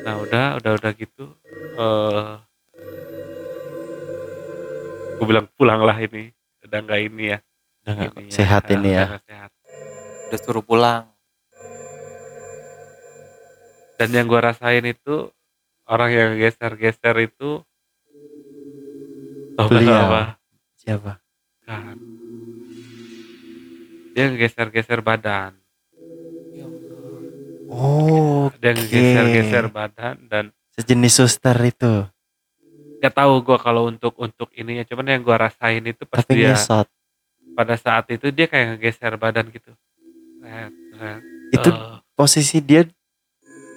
Nah 0.00 0.14
udah, 0.24 0.46
udah, 0.56 0.72
udah 0.80 0.92
gitu. 0.96 1.24
eh 1.80 2.32
gue 5.20 5.26
bilang 5.28 5.44
pulang 5.60 5.84
lah 5.84 6.00
ini, 6.00 6.32
udah 6.64 6.78
nggak 6.80 7.00
ini 7.12 7.24
ya. 7.36 7.38
Udah 7.84 7.92
nggak 7.92 8.12
Ini 8.16 8.32
sehat 8.32 8.62
Ah, 8.64 8.72
ini 8.72 8.88
udah 8.88 8.96
ya. 8.96 9.04
nggak 9.12 9.24
sehat. 9.28 9.50
Udah 10.32 10.38
suruh 10.40 10.64
pulang. 10.64 11.04
Dan 14.00 14.08
yang 14.16 14.24
gue 14.24 14.40
rasain 14.40 14.80
itu 14.88 15.28
orang 15.84 16.08
yang 16.08 16.30
geser-geser 16.40 17.16
itu 17.20 17.60
tau 19.56 19.66
gak 19.66 19.72
Beliau. 19.72 20.02
apa? 20.08 20.22
Siapa? 20.80 21.12
Kan. 21.66 21.96
Dia 24.14 24.26
geser-geser 24.34 25.00
badan. 25.00 25.54
Oh, 27.70 28.50
Dia 28.58 28.74
geser-geser 28.74 29.70
badan 29.70 30.16
dan 30.26 30.44
sejenis 30.74 31.14
suster 31.22 31.54
itu. 31.62 32.08
gak 33.00 33.16
tahu 33.16 33.40
gue 33.40 33.56
kalau 33.56 33.88
untuk 33.88 34.12
untuk 34.20 34.52
ini 34.52 34.82
ya 34.82 34.84
cuman 34.84 35.16
yang 35.16 35.22
gue 35.24 35.32
rasain 35.32 35.80
itu 35.88 36.04
pas 36.04 36.20
Tapi 36.20 36.36
dia 36.36 36.52
ngesot. 36.52 36.84
pada 37.56 37.72
saat 37.80 38.04
itu 38.12 38.28
dia 38.28 38.44
kayak 38.44 38.76
ngegeser 38.76 39.16
badan 39.16 39.48
gitu 39.48 39.72
Red, 40.44 40.72
red. 41.00 41.20
Itu 41.48 41.68
Eh, 41.72 41.96
posisi 42.12 42.60
dia 42.60 42.84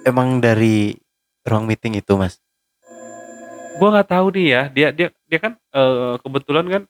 emang 0.03 0.43
dari 0.43 0.91
ruang 1.47 1.63
meeting 1.67 1.99
itu, 1.99 2.15
Mas. 2.19 2.42
Gue 3.73 3.87
nggak 3.89 4.09
tahu 4.09 4.27
nih 4.31 4.47
ya 4.47 4.61
dia 4.69 4.87
dia 4.89 5.07
dia 5.25 5.39
kan 5.39 5.53
eh, 5.55 6.15
kebetulan 6.19 6.65
kan 6.67 6.83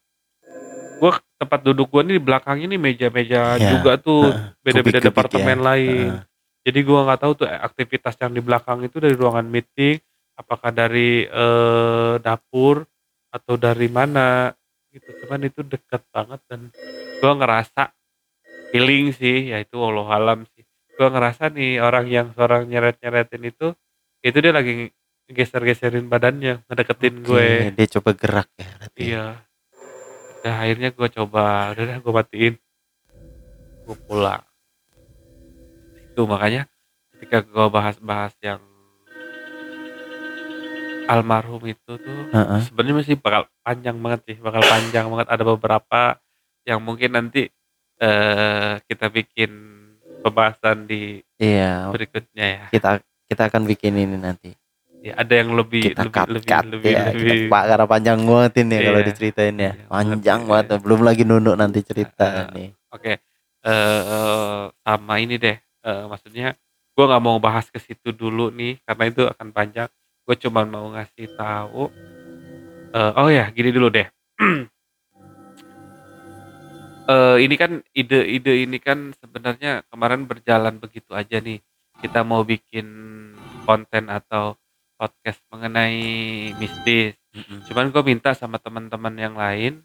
gue 0.94 1.12
tempat 1.38 1.60
duduk 1.62 1.88
gue 1.90 2.02
nih 2.04 2.16
di 2.16 2.24
belakang 2.24 2.58
ini 2.60 2.76
meja-meja 2.78 3.56
Iya. 3.56 3.70
juga 3.72 3.98
tuh 3.98 4.32
beda-beda 4.60 5.00
Kubik-kubik 5.00 5.06
departemen 5.06 5.58
ya. 5.58 5.66
lain 5.66 6.10
Heeh. 6.14 6.24
jadi 6.64 6.80
gue 6.80 7.00
nggak 7.02 7.20
tahu 7.20 7.34
tuh 7.36 7.48
aktivitas 7.48 8.16
yang 8.18 8.32
di 8.32 8.40
belakang 8.40 8.80
itu 8.82 8.98
dari 8.98 9.14
ruangan 9.14 9.44
meeting 9.46 10.00
apakah 10.34 10.70
dari 10.70 11.24
eh, 11.24 12.14
dapur 12.20 12.84
atau 13.30 13.56
dari 13.56 13.88
mana 13.88 14.54
gitu 14.90 15.10
cuman 15.24 15.42
itu 15.44 15.60
deket 15.62 16.06
banget 16.08 16.40
dan 16.46 16.70
gue 17.18 17.32
ngerasa 17.34 17.90
feeling 18.70 19.10
sih 19.12 19.50
yaitu 19.50 19.76
Allah 19.76 20.08
alam 20.10 20.40
sih 20.48 20.62
gue 20.94 21.08
ngerasa 21.10 21.50
nih 21.50 21.80
orang 21.80 22.06
yang 22.06 22.28
seorang 22.32 22.64
nyeret 22.64 23.02
nyeretin 23.02 23.44
itu 23.44 23.68
itu 24.22 24.38
dia 24.38 24.54
lagi 24.54 24.94
geser-geserin 25.26 26.06
badannya 26.06 26.62
ngedeketin 26.68 27.16
Oke, 27.20 27.26
gue 27.26 27.48
dia 27.74 27.88
coba 27.94 28.10
gerak 28.12 28.50
ya 28.54 28.68
berarti. 28.76 29.02
iya 29.02 29.26
udah 30.40 30.56
akhirnya 30.60 30.90
gue 30.92 31.08
coba 31.10 31.44
udah 31.72 31.84
deh 31.84 31.98
gue 31.98 32.14
matiin 32.14 32.56
gue 33.84 33.98
pulang 34.04 34.44
itu 36.04 36.22
makanya 36.24 36.68
ketika 37.16 37.42
gue 37.42 37.66
bahas-bahas 37.68 38.36
yang 38.40 38.60
almarhum 41.06 41.64
itu 41.64 41.92
tuh 41.96 42.22
Heeh. 42.32 42.62
sebenarnya 42.64 42.96
masih 42.98 43.16
bakal 43.18 43.44
panjang 43.60 43.98
banget 44.00 44.20
sih 44.26 44.38
bakal 44.40 44.62
panjang 44.62 45.06
banget 45.08 45.28
ada 45.30 45.44
beberapa 45.46 46.02
yang 46.64 46.80
mungkin 46.80 47.12
nanti 47.14 47.48
eh 48.00 48.74
kita 48.84 49.08
bikin 49.08 49.52
pembahasan 50.24 50.88
di 50.88 51.20
Iya, 51.36 51.92
berikutnya 51.92 52.46
ya. 52.48 52.66
kita 52.72 53.04
kita 53.28 53.52
akan 53.52 53.68
bikin 53.68 54.00
ini 54.00 54.16
nanti. 54.16 54.56
Ya 55.04 55.14
ada 55.20 55.34
yang 55.36 55.52
lebih 55.52 55.82
Kita 55.92 56.02
lebih 56.08 56.16
cut 56.16 56.28
lebih 56.32 56.48
cut 56.48 56.66
lebih, 56.72 56.94
ya. 56.96 57.04
lebih 57.12 57.38
Kita, 57.44 57.52
Pak 57.52 57.64
karena 57.68 57.86
panjang 57.92 58.20
banget 58.24 58.52
ini 58.64 58.74
ya 58.74 58.82
kalau 58.88 59.00
Iya. 59.04 59.08
diceritain 59.12 59.56
ya. 59.60 59.72
Iya, 59.76 59.86
Panjang 59.92 60.42
banget, 60.48 60.66
banget. 60.72 60.80
Belum 60.88 61.00
lagi 61.04 61.24
nunduk 61.28 61.56
nanti 61.60 61.80
cerita 61.84 62.24
Heeh. 62.24 62.48
nih. 62.56 62.70
Oke, 62.96 63.14
eh 63.68 64.64
sama 64.88 65.14
ini 65.20 65.36
deh, 65.36 65.58
eh, 65.60 66.04
maksudnya 66.08 66.48
gue 66.96 67.04
nggak 67.10 67.24
mau 67.26 67.38
bahas 67.44 67.68
ke 67.68 67.80
situ 67.84 68.16
dulu 68.16 68.48
nih, 68.54 68.80
karena 68.88 69.04
itu 69.12 69.22
akan 69.28 69.48
panjang. 69.52 69.90
Gue 70.24 70.36
cuma 70.40 70.64
mau 70.64 70.88
ngasih 70.96 71.28
tahu. 71.36 71.92
eh, 72.94 73.12
oh 73.18 73.28
ya, 73.28 73.50
gini 73.52 73.70
dulu 73.76 73.92
deh. 73.92 74.08
Eh, 77.04 77.38
ini 77.44 77.60
kan 77.60 77.84
ide-ide 77.92 78.64
ini 78.64 78.80
kan 78.80 79.12
sebenarnya 79.20 79.84
kemarin 79.92 80.24
berjalan 80.24 80.80
begitu 80.80 81.12
aja 81.12 81.44
nih. 81.44 81.60
Kita 82.00 82.24
mau 82.24 82.48
bikin 82.48 82.88
konten 83.68 84.08
atau 84.08 84.56
podcast 84.94 85.42
mengenai 85.50 86.00
mistis. 86.56 87.18
Cuman 87.66 87.90
gue 87.90 88.04
minta 88.04 88.32
sama 88.32 88.58
teman-teman 88.58 89.14
yang 89.16 89.34
lain 89.34 89.82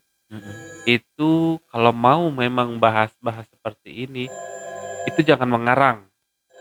itu 0.84 1.32
kalau 1.66 1.90
mau 1.90 2.28
memang 2.28 2.76
bahas-bahas 2.76 3.48
seperti 3.48 4.04
ini 4.04 4.24
itu 5.04 5.20
jangan 5.22 5.48
mengarang. 5.48 5.98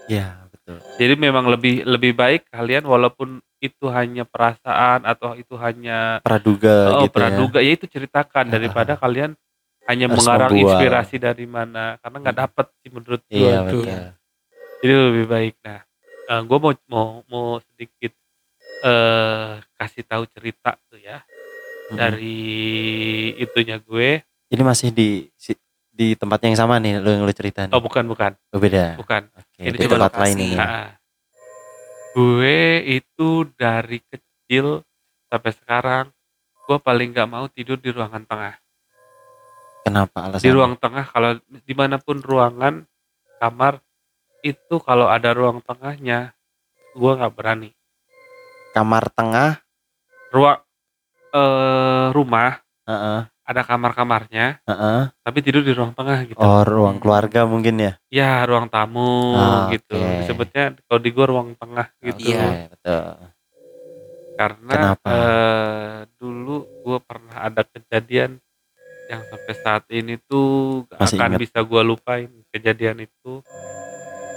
Iya, 0.08 0.48
betul. 0.48 0.80
Jadi 0.96 1.14
memang 1.14 1.46
lebih 1.46 1.84
lebih 1.84 2.16
baik 2.16 2.48
kalian 2.48 2.84
walaupun 2.84 3.40
itu 3.58 3.90
hanya 3.90 4.24
perasaan 4.24 5.04
atau 5.04 5.34
itu 5.34 5.58
hanya 5.58 6.22
Praduga 6.22 6.94
oh, 6.94 7.02
gitu 7.04 7.10
ya. 7.10 7.16
praduga 7.18 7.60
ya 7.60 7.72
itu 7.74 7.90
ceritakan 7.90 8.46
Ah. 8.48 8.54
daripada 8.54 8.94
kalian 8.96 9.34
hanya 9.84 10.06
Harus 10.06 10.18
mengarang 10.22 10.52
membual. 10.54 10.70
inspirasi 10.78 11.16
dari 11.18 11.44
mana 11.44 11.98
karena 11.98 12.18
nggak 12.22 12.38
dapet 12.38 12.66
sih 12.78 12.90
menurut 12.90 13.22
gue 13.26 13.36
Iya, 13.36 13.58
betul. 13.66 13.84
Jadi 14.78 14.94
lebih 14.94 15.26
baik. 15.26 15.54
Nah, 15.60 15.82
gue 16.40 16.58
mau 16.62 16.72
mau 16.86 17.08
mau 17.26 17.48
sedikit 17.66 18.14
eh 18.78 19.50
kasih 19.76 20.04
tahu 20.04 20.24
cerita 20.30 20.78
tuh 20.88 20.98
ya 20.98 21.22
Mm-mm. 21.88 21.98
dari 21.98 22.40
itunya 23.36 23.80
gue. 23.80 24.22
Ini 24.48 24.64
masih 24.64 24.92
di 24.92 25.28
si- 25.36 25.58
di 25.90 26.14
tempat 26.14 26.38
yang 26.46 26.54
sama 26.54 26.78
nih 26.78 27.02
lu 27.02 27.10
yang 27.10 27.24
lu 27.26 27.34
cerita 27.34 27.66
nih. 27.66 27.74
Oh 27.74 27.82
bukan 27.82 28.06
bukan 28.06 28.32
Oh, 28.54 28.60
beda. 28.62 29.02
bukan. 29.02 29.28
Oke, 29.34 29.62
ini 29.66 29.76
di 29.76 29.82
cuma 29.82 29.98
tempat 30.06 30.14
lain 30.20 30.38
ini. 30.38 30.58
Gue 32.14 32.58
itu 32.86 33.30
dari 33.54 34.02
kecil 34.02 34.82
sampai 35.28 35.52
sekarang 35.54 36.06
gue 36.66 36.78
paling 36.78 37.14
nggak 37.14 37.30
mau 37.30 37.46
tidur 37.48 37.78
di 37.78 37.94
ruangan 37.94 38.26
tengah. 38.26 38.56
Kenapa 39.84 40.18
Di 40.20 40.28
alasannya? 40.28 40.52
ruang 40.52 40.74
tengah 40.76 41.06
kalau 41.08 41.32
di 41.48 41.74
mana 41.74 41.96
pun 41.96 42.20
ruangan 42.20 42.84
kamar 43.40 43.80
itu 44.42 44.76
kalau 44.82 45.08
ada 45.08 45.32
ruang 45.32 45.62
tengahnya 45.62 46.34
gue 46.92 47.12
nggak 47.14 47.34
berani. 47.34 47.72
Kamar 48.78 49.04
tengah, 49.18 49.50
Ruang 50.30 50.60
eh, 51.34 52.06
rumah 52.14 52.62
heeh, 52.86 53.22
ada 53.48 53.62
kamar-kamarnya 53.66 54.62
heeh. 54.70 55.02
tapi 55.26 55.38
tidur 55.42 55.64
di 55.66 55.74
ruang 55.74 55.98
tengah 55.98 56.20
gitu. 56.30 56.38
Oh, 56.38 56.62
ruang 56.62 57.02
keluarga 57.02 57.50
mungkin 57.50 57.76
ya. 57.82 57.92
Ya 58.14 58.46
ruang 58.46 58.70
tamu 58.70 59.34
Ah, 59.34 59.74
gitu. 59.74 59.98
oke. 59.98 60.22
Disebutnya 60.22 60.64
kalau 60.86 61.00
di 61.02 61.10
gue 61.10 61.26
ruang 61.26 61.50
tengah 61.58 61.88
gitu. 62.06 62.20
Iya. 62.22 62.46
Oke, 62.46 62.60
betul. 62.78 63.04
karena 64.38 64.74
Kenapa? 64.78 65.10
eh, 65.10 65.98
dulu 66.22 66.56
gue 66.86 66.98
pernah 67.02 67.38
ada 67.50 67.62
kejadian 67.66 68.38
yang 69.10 69.24
sampai 69.32 69.54
saat 69.58 69.84
ini 69.90 70.20
tuh 70.30 70.84
gak 70.92 71.00
Masih 71.02 71.18
akan 71.18 71.30
ingat? 71.34 71.40
bisa 71.42 71.60
gue 71.64 71.82
lupain 71.82 72.30
kejadian 72.54 72.98
itu 73.08 73.42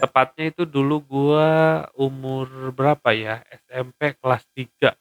tepatnya 0.00 0.49
itu 0.49 0.64
dulu 0.64 0.97
gue 1.04 1.49
umur 1.95 2.49
berapa 2.73 3.12
ya 3.12 3.45
SMP 3.69 4.16
kelas 4.16 4.45
3 4.57 4.97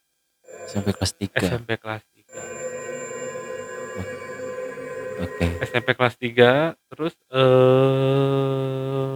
Sampai 0.69 0.91
kelas 0.93 1.13
3. 1.17 1.39
SMP 1.39 1.69
kelas 1.79 2.03
3 2.03 2.29
Oke. 5.19 5.45
SMP 5.65 5.89
kelas 5.95 6.15
3 6.15 6.75
terus 6.91 7.13
eh 7.31 9.15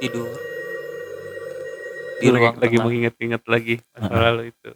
tidur 0.00 0.32
di 2.20 2.28
ruang 2.28 2.56
lagi, 2.60 2.76
mengingat-ingat 2.76 3.42
lagi 3.48 3.80
masa 3.92 4.08
Heeh. 4.12 4.22
lalu 4.28 4.42
itu 4.52 4.70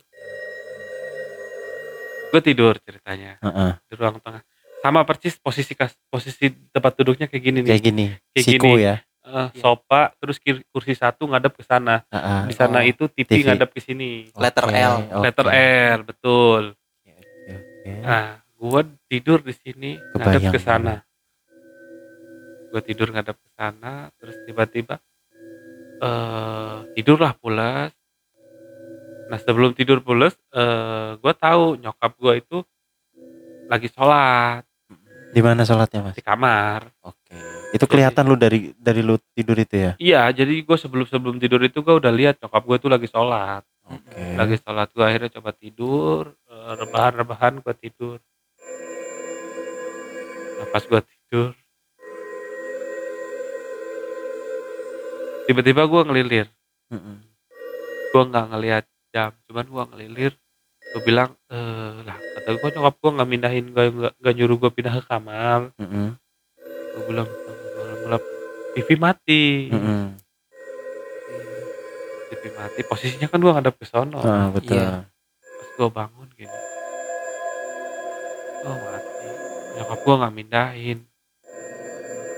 gue 2.33 2.41
tidur 2.41 2.75
ceritanya 2.81 3.37
Heeh. 3.41 3.73
di 3.85 3.95
ruang 3.97 4.17
tengah 4.21 4.41
sama 4.85 5.01
persis 5.03 5.41
posisi 5.41 5.73
kas- 5.73 5.97
posisi 6.07 6.53
tempat 6.69 6.93
duduknya 6.95 7.25
kayak 7.25 7.41
gini 7.43 7.59
nih 7.61 7.71
Kayak 7.71 7.83
gini. 7.83 8.07
Kayak 8.31 8.45
Siku 8.45 8.69
gini. 8.69 8.85
ya. 8.85 8.97
Iya. 9.25 9.49
sofa 9.57 10.13
terus 10.21 10.37
kursi 10.69 10.93
satu 10.93 11.25
ngadep 11.25 11.57
ke 11.57 11.65
sana 11.65 12.05
Heeh. 12.07 12.41
di 12.45 12.53
sana 12.53 12.79
Oh. 12.79 12.87
itu 12.87 13.09
TV, 13.09 13.25
TV. 13.25 13.49
ngadep 13.49 13.73
ke 13.73 13.81
sini 13.81 14.29
Letter 14.37 14.69
L. 14.69 14.95
oke. 15.11 15.25
letter 15.25 15.47
R 15.89 15.99
betul 16.05 16.63
oke. 17.49 17.93
nah 18.05 18.37
gua 18.55 18.85
tidur 19.09 19.41
di 19.41 19.57
sini 19.57 19.97
ngadep 20.13 20.53
ke 20.53 20.61
sana 20.61 21.01
gue 22.69 22.83
tidur 22.83 23.09
ngadep 23.09 23.33
ke 23.35 23.49
sana 23.51 24.13
terus 24.15 24.37
tiba-tiba 24.45 25.01
eh 25.97 26.77
tidurlah 26.93 27.33
pulas 27.35 27.97
nah 29.25 29.39
sebelum 29.39 29.73
tidur 29.73 29.99
pulas 29.99 30.37
eh 30.51 31.17
gue 31.17 31.33
tahu 31.35 31.79
nyokap 31.79 32.13
gue 32.15 32.35
itu 32.37 32.59
lagi 33.65 33.89
sholat 33.89 34.67
Di 35.35 35.43
mana 35.43 35.67
sholatnya 35.67 36.01
mas? 36.07 36.15
di 36.15 36.23
kamar 36.23 36.87
Oke. 37.03 37.35
Itu 37.75 37.91
kelihatan 37.91 38.31
lu 38.31 38.39
dari 38.39 38.71
dari 38.79 39.03
lu 39.03 39.19
tidur 39.35 39.59
itu 39.59 39.75
ya? 39.75 39.93
iya 39.99 40.23
jadi 40.31 40.63
gue 40.63 40.77
sebelum 40.79 41.11
sebelum 41.11 41.37
tidur 41.43 41.59
itu 41.67 41.83
gue 41.83 41.95
udah 41.99 42.13
lihat 42.15 42.39
nyokap 42.39 42.63
gue 42.63 42.77
tuh 42.79 42.91
lagi 42.95 43.11
sholat 43.11 43.67
Oke. 43.91 44.23
lagi 44.39 44.57
sholat 44.63 44.89
gue 44.95 45.05
akhirnya 45.05 45.31
coba 45.35 45.51
tidur 45.53 46.23
eh, 46.47 46.73
rebahan-rebahan 46.79 47.59
gue 47.61 47.75
tidur 47.83 48.19
nah, 50.63 50.67
pas 50.71 50.85
gue 50.87 51.01
tidur 51.03 51.51
tiba-tiba 55.45 55.83
gue 55.85 56.01
ngelilir 56.09 56.47
Mm-mm. 56.95 57.17
gue 58.15 58.23
nggak 58.23 58.47
ngelihat 58.55 58.85
jam 59.13 59.35
cuman 59.51 59.67
gue 59.67 59.85
ngelilir 59.93 60.33
gue 60.95 61.03
bilang 61.03 61.35
eh 61.49 61.95
lah 62.01 62.15
kata 62.15 62.55
gue 62.55 62.69
nyokap 62.71 62.95
gue 62.95 63.11
nggak 63.13 63.29
mindahin 63.29 63.67
gue 63.69 63.85
nggak 63.91 64.13
nggak 64.17 64.35
nyuruh 64.35 64.57
gue 64.57 64.71
pindah 64.73 64.95
ke 64.95 65.05
kamar 65.05 65.61
Mm-mm. 65.75 66.15
gue 66.95 67.03
bilang 67.05 67.29
TV 68.75 68.89
mati 68.95 69.45
Mm-mm. 69.69 70.15
TV 72.29 72.43
mati 72.53 72.81
posisinya 72.83 73.27
kan 73.27 73.39
gue 73.39 73.53
ngadep 73.53 73.75
ke 73.75 73.85
sono 73.85 74.19
Ah, 74.19 74.51
betul. 74.51 74.75
Iya. 74.77 75.07
pas 75.41 75.69
gue 75.73 75.89
bangun 75.89 76.29
gini 76.33 76.59
oh 78.65 78.77
mati 78.77 79.27
nyokap 79.75 79.99
gue 80.01 80.15
nggak 80.15 80.35
mindahin 80.35 80.99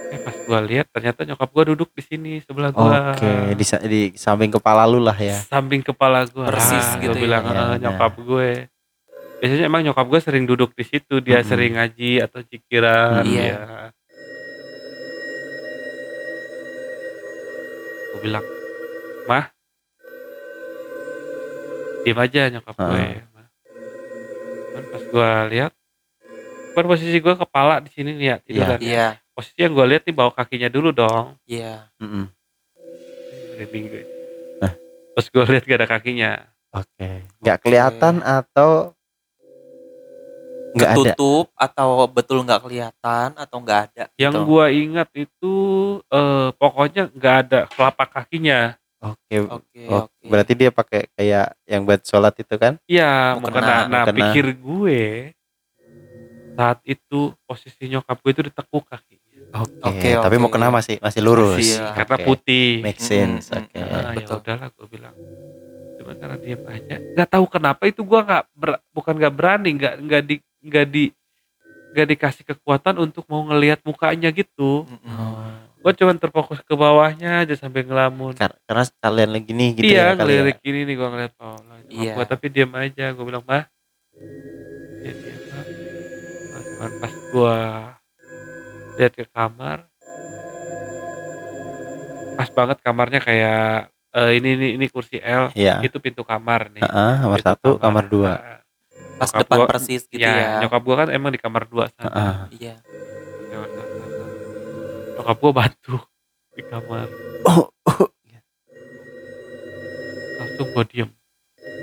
eh 0.07 0.19
pas 0.19 0.33
gue 0.33 0.59
lihat 0.69 0.87
ternyata 0.89 1.25
nyokap 1.25 1.51
gue 1.51 1.65
duduk 1.69 1.91
di 1.91 2.01
sini 2.01 2.33
sebelah 2.39 2.71
gue 2.71 2.87
Oke, 3.13 3.33
di, 3.53 3.65
sa- 3.65 3.83
di 3.83 4.15
samping 4.15 4.51
kepala 4.51 4.85
lu 4.85 4.99
lah 4.99 5.15
ya. 5.15 5.35
samping 5.43 5.83
kepala 5.83 6.23
gue 6.25 6.45
Persis 6.45 6.87
gue 6.95 7.03
gitu 7.05 7.17
ya. 7.17 7.23
bilang 7.23 7.43
Iya, 7.45 7.59
"Eh, 7.59 7.77
nyokap 7.81 8.13
gue 8.17 8.49
biasanya 9.37 9.65
emang 9.65 9.83
nyokap 9.83 10.07
gue 10.07 10.21
sering 10.21 10.45
duduk 10.45 10.71
di 10.73 10.83
situ 10.83 11.19
dia 11.19 11.39
Mm-mm. 11.39 11.49
sering 11.49 11.73
ngaji 11.75 12.13
atau 12.21 12.41
cikiran 12.41 13.23
Iya. 13.23 13.43
ya 13.45 13.61
gue 18.09 18.21
bilang 18.23 18.45
mah 19.27 19.51
diem 22.01 22.17
aja 22.17 22.43
nyokap 22.49 22.75
gue 22.77 22.87
Ah. 22.87 23.27
Mah. 23.29 23.47
Cuman 24.71 24.85
pas 24.87 25.03
gue 25.05 25.31
lihat 25.51 25.73
kan 26.71 26.85
posisi 26.87 27.17
gue 27.17 27.35
kepala 27.35 27.81
di 27.81 27.91
sini 27.91 28.15
nih 28.15 28.27
ya 28.29 28.37
tiduran 28.39 28.79
ya. 28.79 28.87
Iya, 28.87 29.09
posisi 29.37 29.61
yang 29.61 29.77
gue 29.77 29.87
lihat 29.93 30.03
nih 30.09 30.17
bawa 30.17 30.33
kakinya 30.33 30.73
dulu 30.73 30.97
dong 30.97 31.37
iya. 31.45 31.93
Mm-mm. 32.01 32.33
gue 33.61 34.03
Nah. 34.65 34.73
pas 35.13 35.27
gue 35.29 35.45
lihat 35.53 35.65
gak 35.69 35.79
ada 35.85 35.89
kakinya 35.89 36.33
Oke. 36.77 37.09
Nggak 37.41 37.59
kelihatan 37.65 38.15
atau 38.21 38.93
nggak 40.77 40.91
ada? 40.93 40.97
Ketutup 41.17 41.47
atau 41.57 41.89
betul 42.05 42.39
nggak 42.45 42.61
kelihatan 42.61 43.29
atau 43.33 43.57
nggak 43.65 43.81
ada? 43.89 44.05
Yang 44.21 44.35
gitu. 44.37 44.45
gua 44.45 44.65
ingat 44.69 45.09
itu 45.17 45.55
eh 46.13 46.49
pokoknya 46.53 47.09
nggak 47.17 47.37
ada 47.49 47.61
telapak 47.73 48.09
kakinya. 48.13 48.77
Oke. 49.01 49.37
Oke, 49.49 49.81
Oh, 49.89 50.05
oke. 50.05 50.25
Berarti 50.29 50.53
dia 50.53 50.71
pakai 50.73 51.09
kayak 51.17 51.57
yang 51.65 51.85
buat 51.89 52.01
sholat 52.05 52.35
itu 52.37 52.55
kan? 52.61 52.77
Iya, 52.89 53.41
Mukena, 53.41 53.57
mukena. 53.57 53.77
Nah, 53.89 54.03
mukena. 54.05 54.17
pikir 54.21 54.47
gue 54.57 55.01
saat 56.57 56.81
itu 56.89 57.21
posisi 57.45 57.85
nyokap 57.93 58.17
gue 58.21 58.33
itu 58.33 58.43
ditekuk 58.53 58.85
kakinya. 58.89 59.26
Oke. 59.57 59.89
Oke, 59.89 60.09
Tapi 60.15 60.37
oke. 60.37 60.43
mau 60.43 60.51
kena 60.53 60.69
masih 60.69 61.01
masih 61.01 61.21
lurus. 61.25 61.57
Masih, 61.57 61.81
Iya, 61.81 61.81
ya. 61.81 61.95
Karena 61.97 62.17
putih. 62.29 62.69
Make 62.85 63.01
sense. 63.01 63.49
Oke. 63.53 63.73
mm-mm. 63.73 63.89
Nah, 63.89 64.03
ya 64.03 64.13
betul. 64.13 64.37
udahlah 64.45 64.69
gue 64.69 64.87
bilang. 64.91 65.15
Cuma 65.97 66.13
karena 66.13 66.37
diem 66.37 66.61
aja. 66.69 66.97
Nggak 67.17 67.29
tahu 67.33 67.45
kenapa 67.49 67.83
itu 67.89 68.01
gua 68.05 68.21
nggak 68.21 68.45
ber- 68.53 68.83
bukan 68.93 69.15
nggak 69.17 69.33
berani, 69.33 69.69
nggak 69.81 69.95
nggak 70.05 70.23
di 70.29 70.35
nggak 70.61 70.87
di 70.93 71.05
nggak 71.97 72.07
dikasih 72.13 72.45
kekuatan 72.45 72.95
untuk 73.01 73.25
mau 73.33 73.41
ngelihat 73.49 73.81
mukanya 73.81 74.29
gitu. 74.29 74.85
Oh. 74.85 75.49
Gue 75.81 75.93
cuma 75.97 76.13
terfokus 76.19 76.61
ke 76.61 76.75
bawahnya 76.75 77.47
aja 77.47 77.55
sampai 77.57 77.87
ngelamun. 77.87 78.35
Kar- 78.37 78.59
karena 78.69 78.85
kalian 79.01 79.31
lagi 79.41 79.51
nih 79.57 79.69
gitu 79.73 79.85
iya 79.89 80.13
ya 80.13 80.19
kali 80.19 80.35
ya. 80.37 80.43
ngelirik 80.45 80.59
gini 80.61 80.81
nih 80.85 80.95
gua 81.01 81.09
ngeliat 81.15 81.33
oh 81.41 81.57
Iya. 81.89 82.13
gua, 82.13 82.25
tapi 82.29 82.47
diam 82.53 82.73
aja 82.77 83.05
gua 83.17 83.25
bilang 83.25 83.45
mah 83.47 83.65
ya 85.01 85.13
diam 85.17 85.41
mah 85.49 85.65
cuman 86.75 86.91
pas 87.01 87.15
gua 87.31 87.57
lihat 88.97 89.13
ke 89.13 89.25
kamar 89.27 89.85
pas 92.33 92.49
banget 92.51 92.79
kamarnya 92.81 93.21
kayak 93.21 93.89
eh, 94.13 94.31
ini 94.35 94.49
ini 94.55 94.69
ini 94.75 94.87
kursi 94.87 95.17
L 95.19 95.53
Iya. 95.53 95.81
itu 95.81 95.97
pintu 95.99 96.21
kamar 96.23 96.69
nih 96.71 96.81
Heeh, 96.81 97.13
kamar 97.19 97.39
Pintu 97.39 97.49
satu, 97.51 97.71
kamar 97.77 98.05
dua. 98.07 98.33
Nah, 98.35 98.61
Pas 99.17 99.29
Nyokap 99.29 99.41
depan 99.43 99.57
gua- 99.59 99.69
persis 99.71 100.03
gitu 100.05 100.21
ya, 100.21 100.33
ya. 100.33 100.61
nyokap 100.61 100.83
gua 100.83 100.97
kan 100.99 101.09
emang 101.09 101.31
di 101.31 101.41
kamar 101.41 101.65
dua 101.65 101.89
sana 101.91 102.13
Heeh. 102.13 102.37
Iya. 102.59 102.75
Nyokap 105.17 105.37
gua 105.39 105.53
batuk 105.55 106.03
di 106.53 106.63
kamar 106.63 107.09
Oh, 107.43 107.69
oh. 107.83 108.09
langsung 110.37 110.69
gua 110.71 110.85
diem 110.85 111.09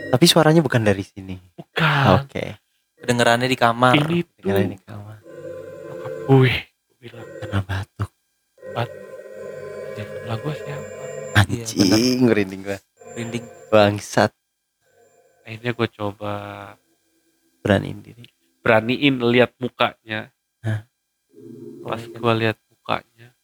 Tapi 0.09 0.25
suaranya 0.25 0.61
bukan 0.61 0.81
dari 0.81 1.01
sini. 1.01 1.33
bukan 1.51 2.21
Oke. 2.21 2.61
Kedengerannya 2.95 3.45
di 3.45 3.57
kamar. 3.57 3.97
ini 3.97 4.21
tuh 4.23 4.53
di 4.53 4.77
kamar. 4.79 5.17
nyokap 5.83 6.13
gue 6.23 6.53
Karena 7.43 7.59
batuk. 7.59 8.07
gua 10.33 10.55
siapa 10.55 10.87
Iya, 11.43 11.67
Anjing, 11.67 12.19
merinding 12.23 12.61
gua. 12.63 12.79
Rinding. 13.19 13.43
Bangsat. 13.67 14.31
akhirnya 15.43 15.75
gue 15.75 15.89
coba 15.91 16.33
Beraniin 17.59 17.99
diri. 17.99 18.23
beraniin 18.63 19.19
lihat 19.27 19.51
mukanya 19.59 20.31
Hah? 20.63 20.87
pas 21.83 21.99
gue 21.99 22.33
lihat 22.39 22.55
mukanya 22.71 23.35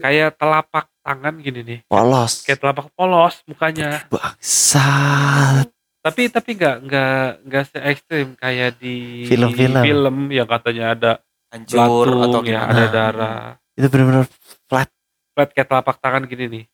kayak 0.00 0.40
telapak 0.40 0.88
tangan 1.04 1.36
gini 1.36 1.60
nih 1.60 1.80
Polos. 1.84 2.48
kayak 2.48 2.64
telapak 2.64 2.88
polos 2.96 3.44
mukanya 3.44 4.08
Bangsat. 4.08 5.68
Tapi 6.02 6.26
tapi 6.28 6.50
nggak 6.52 6.76
nggak 6.82 7.16
nggak 7.46 7.64
se 7.64 7.78
ekstrim 7.80 8.34
kayak 8.34 8.74
di 8.76 9.22
Film-film. 9.24 9.80
film 9.80 10.16
yang 10.28 10.44
katanya 10.44 10.84
ada 10.92 11.12
Hancur 11.48 12.08
atau 12.10 12.40
ya 12.42 12.58
gimana. 12.58 12.68
ada 12.68 12.84
darah 12.88 13.42
Itu 13.72 13.86
benar-benar 13.86 14.26
flat. 14.66 14.90
flat 15.32 15.48
kayak 15.54 15.68
telapak 15.68 15.96
tangan 16.02 16.26
gini 16.26 16.44
nih 16.50 16.64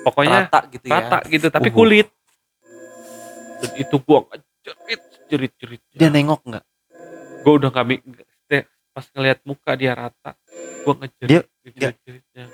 pokoknya 0.00 0.48
Rata 0.48 0.60
gitu 0.66 0.84
ya. 0.86 0.94
rata 0.96 1.18
gitu 1.28 1.46
tapi 1.46 1.68
Uh. 1.68 1.74
kulit 1.76 2.08
dan 3.58 3.72
itu 3.76 3.96
gua 4.00 4.24
jerit 4.64 5.00
jerit 5.28 5.52
jerit 5.60 5.80
Dia 5.92 6.08
nengok 6.08 6.40
nggak? 6.42 6.64
gue 7.38 7.52
udah 7.54 7.70
gak 7.70 7.86
mi- 7.86 8.02
nge- 8.02 8.66
pas 8.90 9.06
ngelihat 9.12 9.38
muka 9.44 9.72
dia 9.76 9.92
rata 9.92 10.32
gue 10.82 10.94
ngejerit 10.96 11.28
Dia- 11.28 11.44
ngejerit 11.62 11.96
jeritnya 12.02 12.44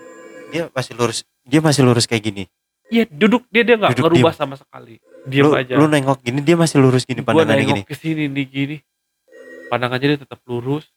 Dia 0.44 0.64
masih 0.70 0.94
lurus. 0.94 1.18
Dia 1.42 1.59
masih 1.59 1.83
lurus 1.83 2.07
kayak 2.07 2.24
gini. 2.24 2.44
Iya 2.92 3.04
duduk 3.08 3.48
dia 3.48 3.62
dia 3.64 3.76
nggak 3.80 3.96
ngerubah 4.00 4.32
sama 4.36 4.58
sekali 4.60 5.00
diam 5.24 5.50
lu, 5.50 5.56
aja 5.56 5.74
lu 5.76 5.86
nengok 5.88 6.20
gini 6.20 6.40
dia 6.44 6.56
masih 6.58 6.80
lurus 6.82 7.08
gini 7.08 7.24
pandangannya 7.24 7.64
nengok 7.64 7.76
gini. 7.80 7.88
ke 7.88 7.94
sini 7.96 8.24
nih 8.28 8.46
gini 8.48 8.76
pandangannya 9.72 10.16
dia 10.16 10.20
tetap 10.20 10.40
lurus 10.44 10.88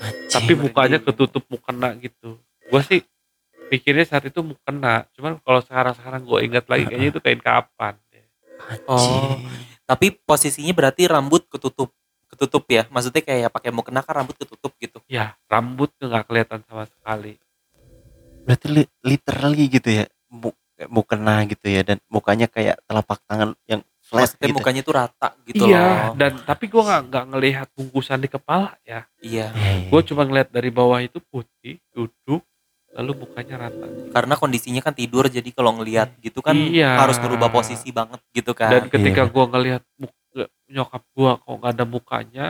Anjing. 0.00 0.32
tapi 0.32 0.52
mukanya 0.56 0.98
ketutup 1.00 1.44
mukena 1.48 1.92
gitu 2.00 2.40
gue 2.40 2.82
sih 2.84 3.00
pikirnya 3.68 4.06
saat 4.06 4.24
itu 4.28 4.40
mukena 4.40 5.04
cuman 5.16 5.40
kalau 5.44 5.60
sekarang 5.60 5.94
sekarang 5.96 6.20
gue 6.24 6.38
ingat 6.46 6.64
lagi 6.70 6.84
kayaknya 6.88 7.08
itu 7.12 7.20
kain 7.20 7.40
kapan 7.40 7.94
Anjing. 7.96 8.26
Tapi 9.86 10.06
posisinya 10.26 10.74
berarti 10.74 11.06
rambut 11.06 11.46
ketutup 11.46 11.94
ketutup 12.26 12.66
ya. 12.66 12.90
Maksudnya 12.90 13.22
kayak 13.22 13.54
pakai 13.54 13.70
mukena 13.70 14.02
kan 14.02 14.22
rambut 14.22 14.34
ketutup 14.34 14.74
gitu. 14.82 14.98
ya 15.06 15.38
rambut 15.46 15.94
nggak 16.02 16.26
kelihatan 16.26 16.60
sama 16.66 16.90
sekali 16.90 17.38
Berarti 18.46 18.66
li- 18.70 18.92
literally 19.02 19.66
gitu 19.70 19.90
ya. 19.90 20.04
Mu- 20.76 21.00
mukena 21.00 21.40
gitu 21.44 21.66
ya 21.66 21.80
dan 21.82 21.96
mukanya 22.06 22.46
kayak 22.46 22.76
telapak 22.84 23.16
tangan 23.24 23.56
yang 23.64 23.80
flat 23.98 24.28
Maksudnya 24.28 24.46
gitu. 24.46 24.56
mukanya 24.56 24.82
tuh 24.82 24.94
rata 24.94 25.28
gitu 25.42 25.64
iya 25.64 25.80
loh. 25.80 26.14
dan 26.14 26.32
tapi 26.38 26.64
gue 26.66 26.78
nggak 26.78 27.02
nggak 27.06 27.24
ngelihat 27.26 27.66
bungkusan 27.72 28.18
di 28.18 28.28
kepala 28.28 28.76
ya 28.82 29.08
Iya. 29.18 29.50
Eh, 29.50 29.88
gue 29.88 30.00
cuma 30.04 30.22
ngeliat 30.22 30.48
dari 30.48 30.68
bawah 30.68 31.00
itu 31.00 31.18
putih 31.18 31.80
duduk 31.90 32.44
lalu 32.92 33.12
mukanya 33.18 33.56
rata 33.62 33.86
Karena 34.06 34.34
kondisinya 34.34 34.80
kan 34.80 34.92
tidur 34.92 35.26
jadi 35.26 35.48
kalau 35.50 35.74
ngelihat 35.74 36.12
gitu 36.20 36.38
kan 36.38 36.54
Iya. 36.54 36.96
harus 36.96 37.16
ngerubah 37.16 37.48
posisi 37.50 37.88
banget 37.90 38.20
gitu 38.30 38.52
kan. 38.52 38.70
dan 38.70 38.82
ketika 38.86 39.22
Iya. 39.22 39.32
gue 39.32 39.44
ngelihat 39.46 39.82
nyokap 40.66 41.02
gue 41.08 41.30
kok 41.34 41.54
nggak 41.56 41.72
ada 41.72 41.84
mukanya 41.84 42.46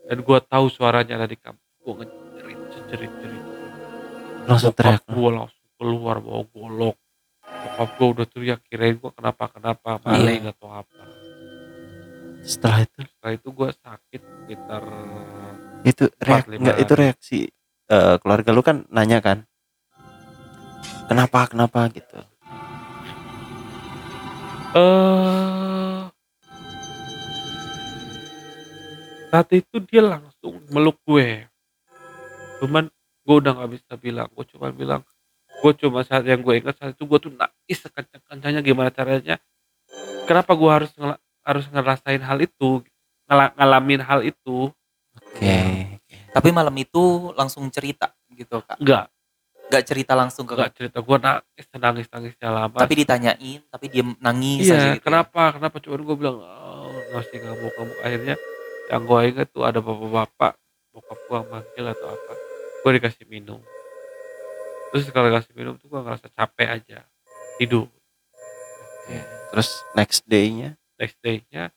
dan 0.00 0.18
gue 0.18 0.38
tahu 0.42 0.66
suaranya 0.66 1.14
ada 1.14 1.26
di 1.26 1.36
kamar 1.36 1.60
gue 1.78 1.92
ngejerit 1.94 2.58
jerit 2.88 3.12
jerit 3.20 3.44
langsung 4.44 4.72
teriak. 4.72 5.02
gue 5.04 5.30
langsung 5.30 5.66
keluar 5.76 6.16
bawa 6.18 6.42
golok 6.48 6.96
nyokap 7.46 7.88
gue 7.94 8.06
udah 8.14 8.26
teriak 8.26 8.60
kirain 8.66 8.96
gue 8.96 9.10
kenapa 9.12 9.44
kenapa 9.50 9.90
Iya. 9.96 10.02
maling 10.04 10.44
atau 10.50 10.68
apa. 10.70 11.02
Setelah 12.42 12.78
itu? 12.82 12.98
Setelah 13.02 13.32
itu 13.34 13.48
gue 13.50 13.68
sakit 13.74 14.22
sekitar 14.22 14.82
itu 15.82 16.04
reak, 16.18 16.44
enggak 16.50 16.78
itu 16.78 16.92
reaksi 16.94 17.38
eh, 17.86 18.16
keluarga 18.18 18.50
lu 18.50 18.62
kan 18.62 18.86
nanya 18.90 19.18
kan? 19.22 19.38
Kenapa 21.06 21.46
kenapa 21.46 21.86
gitu? 21.90 22.18
Eh 24.74 26.02
saat 29.26 29.48
itu 29.52 29.76
dia 29.84 30.02
langsung 30.02 30.62
meluk 30.70 30.96
gue. 31.04 31.44
Cuman 32.62 32.88
gue 33.26 33.36
udah 33.36 33.52
nggak 33.58 33.70
bisa 33.74 33.92
bilang 33.98 34.30
gue 34.30 34.44
cuma 34.54 34.70
bilang 34.70 35.02
gue 35.56 35.72
cuma 35.80 36.04
saat 36.04 36.22
yang 36.22 36.40
gue 36.40 36.54
ingat 36.58 36.76
saat 36.76 36.92
itu 36.92 37.04
gue 37.04 37.18
tuh 37.18 37.32
nangis 37.32 37.78
sekencang 37.80 38.22
kencangnya 38.24 38.60
gimana 38.60 38.88
caranya. 38.90 39.36
Kenapa 40.26 40.52
gue 40.52 40.70
harus 40.70 40.90
ngela- 40.94 41.22
harus 41.42 41.64
ngerasain 41.70 42.20
hal 42.20 42.38
itu 42.38 42.82
ngala- 43.24 43.54
ngalamin 43.54 44.02
hal 44.02 44.20
itu? 44.22 44.68
Oke 45.16 45.56
Tapi 46.30 46.48
malam 46.52 46.74
itu 46.76 47.32
langsung 47.32 47.64
cerita 47.72 48.12
gitu 48.28 48.60
kak. 48.60 48.76
enggak 48.76 49.08
Gak 49.66 49.82
cerita 49.82 50.14
langsung 50.14 50.46
ke 50.46 50.54
enggak 50.54 50.72
cerita 50.78 50.98
gue 51.02 51.16
nangis 51.18 51.66
nangis 51.74 52.06
nangisnya 52.06 52.48
lama. 52.52 52.76
Tapi 52.78 52.94
ditanyain, 53.02 53.60
tapi 53.66 53.86
dia 53.90 54.04
nangis 54.20 54.62
iya 54.62 54.74
aja 54.76 54.86
gitu. 54.94 55.00
ya. 55.00 55.02
kenapa 55.02 55.42
kenapa? 55.56 55.76
Cuman 55.82 56.00
gue 56.04 56.16
bilang 56.16 56.36
oh, 56.38 56.94
masih 57.10 57.42
ngamuk 57.42 57.72
ngamuk 57.74 57.98
akhirnya 57.98 58.34
yang 58.86 59.02
gue 59.02 59.20
inget 59.26 59.48
tuh 59.50 59.64
ada 59.66 59.82
bapak-bapak 59.82 60.52
bokap 60.92 61.18
gue 61.18 61.40
manggil 61.50 61.84
atau 61.88 62.06
apa. 62.06 62.32
Gue 62.84 62.90
dikasih 63.00 63.26
minum 63.26 63.58
terus 64.96 65.12
kalau 65.12 65.28
dikasih 65.28 65.52
minum 65.52 65.76
tuh 65.76 65.92
gue 65.92 66.00
ngerasa 66.00 66.32
capek 66.32 66.80
aja. 66.80 67.04
Tidur. 67.60 67.92
Terus 69.52 69.68
next 69.92 70.24
day-nya? 70.24 70.80
Next 70.96 71.20
day-nya 71.20 71.76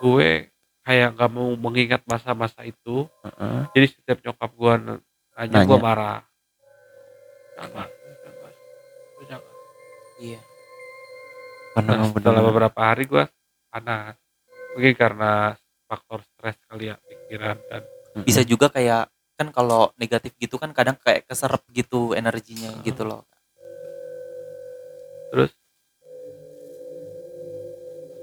gue 0.00 0.48
kayak 0.80 1.08
nggak 1.12 1.30
mau 1.30 1.52
mengingat 1.60 2.02
masa-masa 2.08 2.64
itu. 2.64 3.04
Heeh, 3.20 3.60
jadi 3.76 3.86
setiap 3.92 4.18
nyokap 4.24 4.50
gue 4.56 4.72
nanya 5.36 5.52
Nanya. 5.52 5.68
gue 5.68 5.78
marah. 5.78 6.20
Jangan 7.60 7.88
jangan. 8.24 8.52
Jangan. 9.28 9.52
Iya. 10.20 10.40
karena 11.70 11.92
Nah, 12.02 12.08
setelah 12.10 12.42
beberapa 12.42 12.80
hari 12.80 13.04
gue 13.04 13.24
panas. 13.68 14.16
Mungkin 14.74 14.94
karena 14.96 15.54
faktor 15.84 16.24
stres 16.24 16.56
kali 16.66 16.88
ya 16.88 16.96
pikiran 16.98 17.58
dan 17.68 17.82
Bisa 18.24 18.42
juga 18.42 18.66
kayak 18.72 19.06
kan 19.40 19.48
kalau 19.56 19.88
negatif 19.96 20.36
gitu 20.36 20.60
kan 20.60 20.68
kadang 20.76 21.00
kayak 21.00 21.24
keserap 21.24 21.64
gitu 21.72 22.12
energinya 22.12 22.76
gitu 22.84 23.08
loh. 23.08 23.24
terus? 25.30 25.50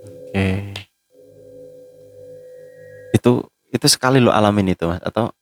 Oke. 0.06 0.46
Itu 3.16 3.32
itu 3.74 3.88
sekali 3.90 4.22
lo 4.22 4.30
alamin 4.30 4.78
itu 4.78 4.86
mas 4.86 5.02
atau? 5.02 5.34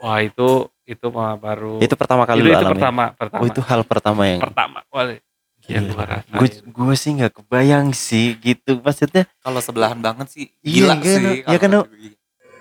Wah 0.00 0.22
itu 0.24 0.70
itu 0.88 1.06
mah 1.12 1.36
baru 1.36 1.82
itu 1.84 1.92
pertama 1.98 2.24
kali 2.24 2.40
itu, 2.40 2.48
lo 2.48 2.50
itu 2.54 2.64
alamin? 2.64 2.72
pertama 2.80 3.04
pertama. 3.12 3.40
Oh 3.44 3.46
itu 3.50 3.60
hal 3.60 3.80
pertama 3.84 4.22
yang 4.24 4.40
pertama 4.40 4.78
kali 4.88 5.20
yang 5.68 5.84
gue 5.84 6.04
gue 6.32 6.48
gue 6.64 6.94
sih 6.96 7.10
nggak 7.20 7.32
kebayang 7.44 7.92
sih 7.92 8.32
gitu 8.40 8.80
maksudnya 8.80 9.28
Kalau 9.44 9.60
sebelahan 9.60 10.00
banget 10.00 10.32
sih 10.32 10.46
Iya, 10.64 10.72
gila 10.88 10.94
kan, 10.96 11.04
sih. 11.04 11.36
iya 11.44 11.58
kan, 11.60 11.70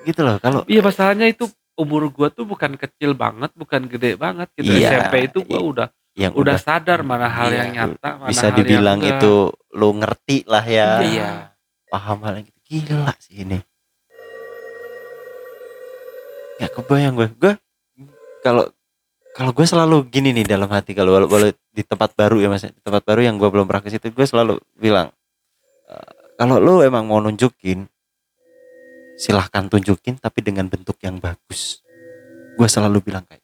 gitu 0.03 0.21
loh 0.27 0.35
kalau 0.43 0.61
iya 0.67 0.81
masalahnya 0.83 1.31
itu 1.31 1.47
umur 1.77 2.09
gue 2.09 2.27
tuh 2.33 2.43
bukan 2.43 2.73
kecil 2.75 3.13
banget 3.13 3.53
bukan 3.53 3.85
gede 3.85 4.17
banget 4.17 4.49
gitu 4.57 4.73
Iya, 4.73 5.05
SMP 5.05 5.29
itu 5.29 5.39
gue 5.45 5.55
iya. 5.55 5.61
udah 5.61 5.87
yang 6.17 6.33
udah 6.33 6.57
udah, 6.57 6.57
sadar 6.57 7.05
mana 7.05 7.29
hal 7.29 7.53
Iya. 7.53 7.57
yang 7.61 7.69
nyata 7.71 8.09
mana 8.17 8.29
bisa 8.33 8.49
hal 8.49 8.49
yang 8.49 8.57
dibilang 8.57 8.99
enggak. 8.99 9.21
itu 9.21 9.33
lo 9.71 9.89
ngerti 9.93 10.37
lah 10.49 10.65
ya 10.65 10.89
Iya. 11.05 11.29
paham 11.87 12.19
hal 12.25 12.33
yang 12.41 12.45
gitu 12.49 12.59
gila 12.67 13.13
sih 13.21 13.45
ini 13.45 13.57
ya 16.57 16.67
kebayang 16.67 17.13
gue 17.13 17.27
gue 17.37 17.53
kalau 18.41 18.65
kalau 19.37 19.53
gue 19.53 19.65
selalu 19.69 20.09
gini 20.09 20.33
nih 20.33 20.49
dalam 20.49 20.65
hati 20.67 20.97
kalau 20.97 21.13
walau, 21.13 21.29
walau 21.29 21.53
di 21.53 21.83
tempat 21.85 22.17
baru 22.17 22.41
ya 22.41 22.49
mas 22.49 22.65
di 22.65 22.81
tempat 22.81 23.05
baru 23.05 23.21
yang 23.21 23.37
gue 23.37 23.45
belum 23.45 23.69
pernah 23.69 23.85
ke 23.85 23.93
situ 23.93 24.09
gue 24.09 24.25
selalu 24.25 24.57
bilang 24.73 25.13
"Eh, 25.85 26.11
kalau 26.35 26.57
lo 26.57 26.81
emang 26.81 27.05
mau 27.05 27.21
nunjukin 27.21 27.85
silahkan 29.17 29.65
tunjukin 29.65 30.21
tapi 30.21 30.45
dengan 30.45 30.69
bentuk 30.69 30.95
yang 31.01 31.17
bagus 31.17 31.81
gue 32.57 32.67
selalu 32.69 33.01
bilang 33.01 33.25
kayak 33.25 33.41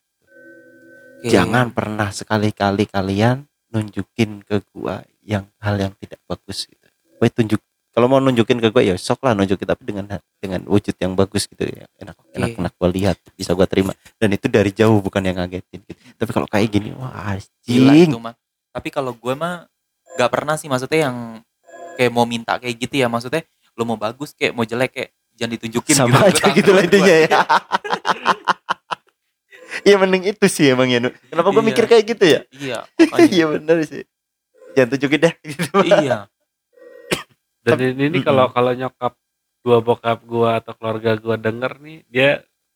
Oke. 1.23 1.31
jangan 1.33 1.71
pernah 1.71 2.13
sekali-kali 2.13 2.83
kalian 2.86 3.47
nunjukin 3.73 4.45
ke 4.45 4.62
gua 4.69 5.01
yang 5.25 5.49
hal 5.57 5.75
yang 5.81 5.93
tidak 5.97 6.21
bagus 6.29 6.69
gitu. 6.69 6.88
Gue 7.17 7.29
tunjuk 7.33 7.59
kalau 7.93 8.09
mau 8.09 8.21
nunjukin 8.21 8.62
ke 8.62 8.69
gue 8.69 8.83
ya 8.93 8.95
sok 8.97 9.25
lah 9.25 9.33
nunjukin 9.33 9.63
tapi 9.63 9.81
dengan 9.88 10.05
dengan 10.38 10.62
wujud 10.67 10.93
yang 10.97 11.13
bagus 11.13 11.45
gitu 11.45 11.63
ya 11.63 11.86
enak 12.01 12.17
Oke. 12.17 12.36
enak 12.38 12.49
enak 12.57 12.73
gue 12.75 12.89
lihat 13.01 13.17
bisa 13.38 13.53
gue 13.53 13.65
terima 13.69 13.93
dan 14.17 14.33
itu 14.33 14.49
dari 14.49 14.73
jauh 14.73 14.97
bukan 14.97 15.21
yang 15.21 15.38
ngagetin 15.38 15.79
gitu. 15.86 15.99
tapi 16.17 16.31
kalau 16.33 16.47
kayak 16.49 16.69
gini 16.73 16.89
wah 16.93 17.33
anjing 17.33 18.13
itu 18.13 18.19
mah. 18.19 18.36
Tapi 18.73 18.89
kalau 18.89 19.13
gue 19.13 19.33
mah 19.38 19.69
gak 20.17 20.29
pernah 20.33 20.57
sih 20.57 20.65
maksudnya 20.67 21.09
yang 21.09 21.17
kayak 21.97 22.12
mau 22.12 22.25
minta 22.25 22.57
kayak 22.57 22.75
gitu 22.77 22.99
ya 22.99 23.07
maksudnya 23.07 23.45
lo 23.79 23.86
mau 23.86 23.97
bagus 23.97 24.33
kayak 24.33 24.53
mau 24.53 24.65
jelek 24.65 24.91
kayak 24.91 25.12
jangan 25.35 25.51
ditunjukin 25.57 25.95
sama 25.95 26.17
gitu. 26.17 26.25
Aja 26.29 26.45
gitu 26.53 26.69
lah 26.71 26.83
intinya 26.85 27.15
ya 27.25 27.29
Iya 29.83 29.95
mending 29.97 30.23
itu 30.29 30.45
sih 30.47 30.69
emang 30.71 30.87
ya. 30.87 31.01
Kenapa 31.01 31.49
gue 31.49 31.59
Iya. 31.59 31.69
mikir 31.73 31.85
kayak 31.89 32.03
gitu 32.05 32.23
ya? 32.23 32.39
Iya. 32.53 32.79
Iya 33.33 33.45
bener 33.57 33.77
sih. 33.83 34.03
Jangan 34.77 34.89
tunjukin 34.95 35.19
deh 35.21 35.33
gitu. 35.43 35.69
iya. 36.05 36.29
dan 37.63 37.79
ini, 37.79 38.11
ini 38.11 38.19
kalau 38.19 38.51
kalau 38.51 38.75
nyokap 38.75 39.15
gua 39.63 39.79
bokap 39.79 40.19
gua 40.27 40.59
atau 40.59 40.75
keluarga 40.75 41.15
gua 41.15 41.39
denger 41.39 41.79
nih 41.79 41.97
dia 42.11 42.29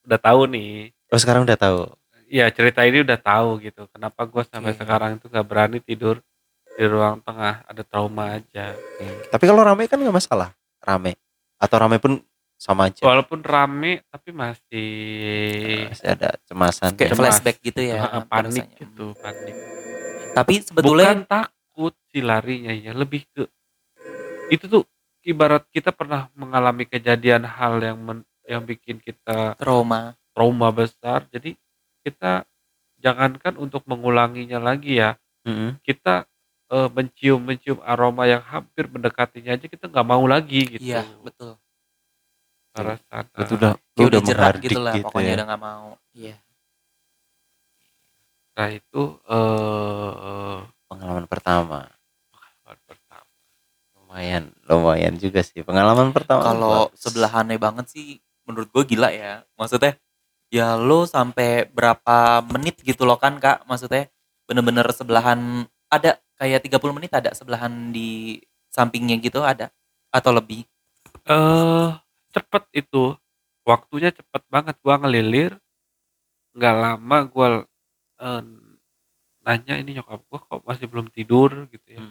udah 0.08 0.16
tahu 0.16 0.48
nih 0.48 0.96
Oh 1.12 1.20
sekarang 1.20 1.44
udah 1.44 1.60
tahu. 1.60 1.92
ya 2.28 2.48
cerita 2.52 2.88
ini 2.88 3.04
udah 3.04 3.20
tahu 3.20 3.60
gitu 3.60 3.84
kenapa 3.92 4.24
gua 4.24 4.48
sampai 4.48 4.72
Oke. 4.72 4.80
sekarang 4.80 5.20
itu 5.20 5.28
nggak 5.28 5.44
berani 5.44 5.84
tidur 5.84 6.24
di 6.72 6.86
ruang 6.88 7.20
tengah 7.20 7.68
ada 7.68 7.84
trauma 7.84 8.40
aja 8.40 8.72
Tapi 9.28 9.44
kalau 9.44 9.60
rame 9.60 9.92
kan 9.92 10.00
nggak 10.00 10.16
masalah. 10.16 10.56
Rame. 10.80 11.20
Atau 11.60 11.76
rame 11.78 12.00
pun 12.00 12.24
sama 12.58 12.90
aja. 12.90 13.02
walaupun 13.06 13.40
rame 13.42 14.02
tapi 14.10 14.34
masih 14.34 14.90
Masih 15.94 16.08
ada 16.10 16.30
cemasan. 16.44 16.92
Kayak 16.98 17.12
Cemas. 17.14 17.22
flashback 17.38 17.58
gitu 17.62 17.82
ya. 17.82 18.02
eh, 18.02 18.24
panik 18.26 18.66
rasanya. 18.66 18.78
gitu 18.82 19.06
panik 19.18 19.56
Tapi 20.34 20.54
sebetulnya 20.60 21.06
bukan 21.14 21.18
takut 21.26 21.94
si 22.10 22.20
larinya 22.20 22.74
ya 22.74 22.92
lebih 22.92 23.24
ke 23.32 23.46
itu 24.48 24.66
tuh 24.66 24.84
ibarat 25.24 25.68
kita 25.70 25.92
pernah 25.92 26.32
mengalami 26.34 26.88
kejadian 26.88 27.44
hal 27.46 27.78
yang 27.84 27.98
men- 28.00 28.28
yang 28.48 28.64
bikin 28.64 28.98
kita 28.98 29.60
trauma. 29.60 30.16
trauma 30.32 30.72
besar 30.72 31.28
jadi 31.28 31.52
kita 32.02 32.48
jangankan 32.98 33.60
untuk 33.60 33.84
mengulanginya 33.86 34.58
lagi 34.58 34.98
ya 34.98 35.20
Mm-mm. 35.44 35.78
kita 35.84 36.24
eh, 36.72 36.90
mencium 36.96 37.44
mencium 37.44 37.80
aroma 37.84 38.24
yang 38.24 38.40
hampir 38.42 38.88
mendekatinya 38.88 39.54
aja 39.54 39.68
kita 39.68 39.92
nggak 39.92 40.08
mau 40.08 40.24
lagi 40.24 40.80
gitu 40.80 40.96
Iya, 40.96 41.04
betul. 41.20 41.60
Ke 42.78 42.82
arah 42.86 42.98
sana. 43.02 43.42
Itu 43.42 43.54
udah 43.58 43.72
lu 43.98 44.02
udah 44.06 44.22
menghardik 44.22 44.62
gitu 44.70 44.80
lah 44.80 44.94
pokoknya 45.02 45.32
ya. 45.34 45.36
udah 45.42 45.46
gak 45.50 45.62
mau. 45.62 45.88
Iya. 46.14 46.36
nah 48.58 48.68
itu 48.74 49.02
eh 49.30 50.58
Pengalaman 50.88 51.26
pertama. 51.30 51.80
pengalaman 52.32 52.80
pertama 52.88 53.26
Lumayan, 53.94 54.44
lumayan 54.66 55.14
juga 55.20 55.44
sih 55.44 55.62
pengalaman 55.62 56.10
pertama. 56.16 56.42
Kalau 56.42 56.90
sebelahannya 56.96 57.60
banget 57.60 57.86
sih 57.92 58.18
menurut 58.48 58.72
gue 58.72 58.96
gila 58.96 59.12
ya. 59.12 59.44
Maksudnya 59.60 60.00
ya 60.48 60.80
lo 60.80 61.04
sampai 61.04 61.68
berapa 61.68 62.40
menit 62.56 62.80
gitu 62.82 63.04
loh 63.04 63.20
kan 63.20 63.36
kak 63.36 63.68
maksudnya 63.68 64.08
bener-bener 64.48 64.88
sebelahan 64.96 65.68
ada 65.92 66.16
kayak 66.40 66.64
30 66.64 66.96
menit 66.96 67.12
ada 67.12 67.36
sebelahan 67.36 67.92
di 67.92 68.40
sampingnya 68.72 69.20
gitu 69.20 69.44
ada 69.44 69.68
atau 70.08 70.32
lebih 70.32 70.64
eh 71.28 71.88
cepet 72.38 72.64
itu. 72.78 73.18
Waktunya 73.66 74.14
cepet 74.14 74.44
banget. 74.48 74.78
Gua 74.86 75.02
ngelilir. 75.02 75.58
Nggak 76.54 76.76
lama 76.78 77.18
gua 77.30 77.48
eh, 78.22 78.44
nanya 79.46 79.76
ini 79.82 79.98
nyokap 79.98 80.22
gua 80.30 80.40
kok 80.46 80.62
masih 80.66 80.86
belum 80.86 81.10
tidur? 81.10 81.66
Gitu 81.74 81.98
ya. 81.98 82.02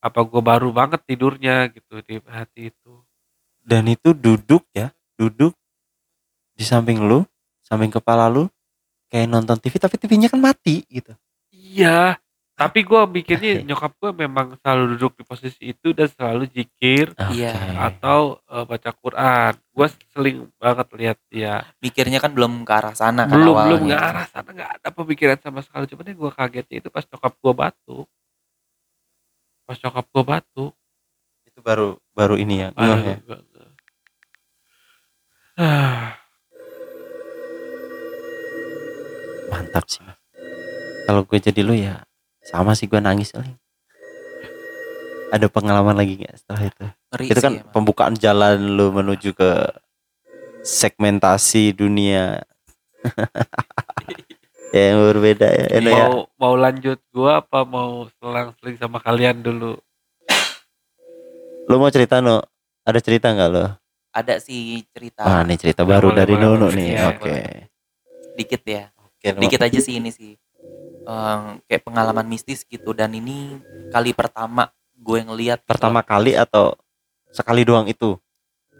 Apa 0.00 0.22
gua 0.22 0.42
baru 0.42 0.70
banget 0.70 1.02
tidurnya? 1.02 1.68
Gitu 1.74 2.02
di 2.06 2.22
hati 2.26 2.70
itu. 2.70 2.92
Dan 3.66 3.90
itu 3.90 4.14
duduk 4.14 4.62
ya, 4.70 4.94
duduk 5.18 5.50
di 6.54 6.62
samping 6.62 7.02
lu, 7.02 7.26
samping 7.66 7.90
kepala 7.90 8.30
lu 8.30 8.46
kayak 9.10 9.26
nonton 9.30 9.58
TV 9.58 9.78
tapi 9.78 9.96
TV-nya 9.98 10.28
kan 10.30 10.40
mati 10.42 10.82
gitu. 10.90 11.14
iya 11.54 12.18
tapi 12.56 12.82
gua 12.82 13.04
mikirnya 13.04 13.60
nyokap 13.62 13.92
gua 13.96 14.10
memang 14.10 14.56
selalu 14.58 14.96
duduk 14.96 15.12
di 15.14 15.22
posisi 15.22 15.60
itu 15.68 15.92
dan 15.92 16.08
selalu 16.08 16.48
zikir 16.48 17.12
Iya. 17.28 17.52
Oke. 17.52 17.76
atau 17.76 18.20
eh, 18.42 18.64
baca 18.64 18.90
Quran 18.92 19.52
gua 19.70 19.86
seling 20.10 20.48
banget 20.56 20.86
lihat 20.94 21.18
dia 21.28 21.52
mikirnya 21.78 22.16
kan 22.16 22.32
belum 22.32 22.64
ke 22.64 22.72
arah 22.72 22.92
sana 22.92 23.24
kan 23.24 23.36
belum 23.36 23.52
awalnya. 23.52 23.66
belum 23.68 23.80
nggak 23.86 24.02
arah 24.02 24.26
sana 24.26 24.48
nggak 24.50 24.70
ada 24.74 24.88
pemikiran 24.90 25.36
sama 25.36 25.60
sekali 25.60 25.84
cuman 25.86 26.06
yang 26.06 26.16
gue 26.16 26.32
kagetnya 26.32 26.76
itu 26.78 26.88
pas 26.88 27.04
nyokap 27.04 27.32
gue 27.34 27.52
batuk 27.54 28.06
pas 29.62 29.76
nyokap 29.76 30.06
gue 30.06 30.24
batuk 30.24 30.72
Itu 31.44 31.60
baru 31.60 31.88
baru 32.10 32.34
ini 32.34 32.54
ya. 32.58 32.68
baru 32.70 33.00
ya. 33.02 33.16
Ah, 35.56 36.12
mantap 39.46 39.84
sih 39.86 40.00
kalau 41.04 41.20
gue 41.22 41.38
jadi 41.38 41.60
lu 41.60 41.74
ya 41.74 42.05
sama 42.46 42.72
sih 42.78 42.86
gue 42.86 42.98
nangis 43.02 43.34
kali 43.34 43.52
ada 45.30 45.46
pengalaman 45.50 45.96
lagi 45.98 46.22
nggak 46.22 46.34
setelah 46.38 46.62
itu? 46.70 46.84
Ngeri 47.12 47.24
itu 47.26 47.38
sih 47.38 47.44
kan 47.44 47.52
emang. 47.58 47.72
pembukaan 47.74 48.14
jalan 48.16 48.56
lu 48.78 48.94
menuju 48.94 49.30
ke 49.34 49.50
segmentasi 50.62 51.74
dunia. 51.74 52.42
Ya, 54.74 54.92
yang 54.92 55.08
berbeda 55.14 55.46
ya. 55.46 55.78
Eno 55.78 55.88
ya. 55.88 56.04
Mau 56.10 56.16
mau 56.36 56.54
lanjut 56.58 56.98
gua 57.14 57.38
apa 57.38 57.62
mau 57.62 58.10
selang-seling 58.18 58.76
sama 58.76 58.98
kalian 58.98 59.38
dulu? 59.40 59.78
Lu 61.70 61.74
mau 61.78 61.88
cerita 61.88 62.18
no 62.18 62.42
ada 62.82 62.98
cerita 62.98 63.30
nggak 63.30 63.50
lo? 63.56 63.72
Ada 64.10 64.42
sih 64.42 64.82
cerita. 64.90 65.22
Ah 65.22 65.46
nih 65.46 65.56
cerita 65.56 65.86
baru 65.86 66.10
Boleh, 66.10 66.18
dari 66.18 66.34
boleh, 66.34 66.74
nih. 66.76 66.86
Iya, 66.92 67.02
oke. 67.14 67.36
dikit 68.36 68.62
ya. 68.66 68.84
Oke, 69.00 69.26
Nono. 69.32 69.42
dikit 69.46 69.60
aja 69.64 69.78
sih 69.80 69.94
ini 69.96 70.10
sih 70.12 70.34
Em, 71.06 71.62
kayak 71.70 71.86
pengalaman 71.86 72.26
mistis 72.26 72.66
gitu. 72.66 72.90
Dan 72.90 73.14
ini 73.14 73.62
kali 73.86 74.10
pertama 74.10 74.74
gue 74.98 75.22
ngeliat 75.22 75.62
gitu. 75.62 75.70
Pertama 75.70 76.02
kali 76.02 76.34
atau 76.34 76.74
sekali 77.30 77.62
doang 77.62 77.86
itu? 77.86 78.18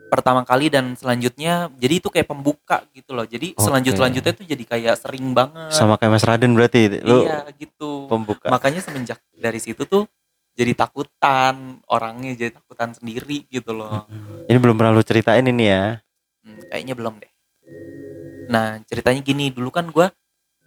Pertama 0.07 0.43
kali 0.47 0.71
dan 0.71 0.95
selanjutnya 0.95 1.71
jadi 1.79 1.99
itu 1.99 2.09
kayak 2.11 2.31
pembuka 2.31 2.83
gitu 2.95 3.15
loh. 3.15 3.27
Jadi 3.27 3.55
Oke. 3.55 3.63
selanjut 3.63 3.95
selanjutnya 3.95 4.33
tuh 4.35 4.47
jadi 4.47 4.65
kayak 4.67 4.95
sering 4.99 5.35
banget. 5.35 5.71
Sama 5.75 5.99
kayak 5.99 6.19
Mas 6.19 6.27
Raden 6.27 6.55
berarti 6.55 6.99
lu 7.03 7.27
iya 7.27 7.47
gitu. 7.59 8.07
pembuka. 8.11 8.51
Makanya 8.51 8.83
semenjak 8.83 9.23
dari 9.35 9.59
situ 9.63 9.83
tuh 9.87 10.07
jadi 10.55 10.73
takutan 10.79 11.83
orangnya 11.91 12.39
jadi 12.39 12.51
takutan 12.55 12.95
sendiri 12.95 13.47
gitu 13.51 13.71
loh. 13.75 14.07
Ini 14.47 14.59
belum 14.63 14.79
pernah 14.79 14.95
lu 14.95 15.03
ceritain 15.03 15.47
ini 15.47 15.65
ya? 15.67 15.99
Hmm, 16.47 16.63
kayaknya 16.71 16.95
belum 16.95 17.19
deh. 17.19 17.33
Nah 18.47 18.79
ceritanya 18.87 19.21
gini 19.27 19.51
dulu 19.51 19.75
kan 19.75 19.91
gue 19.91 20.07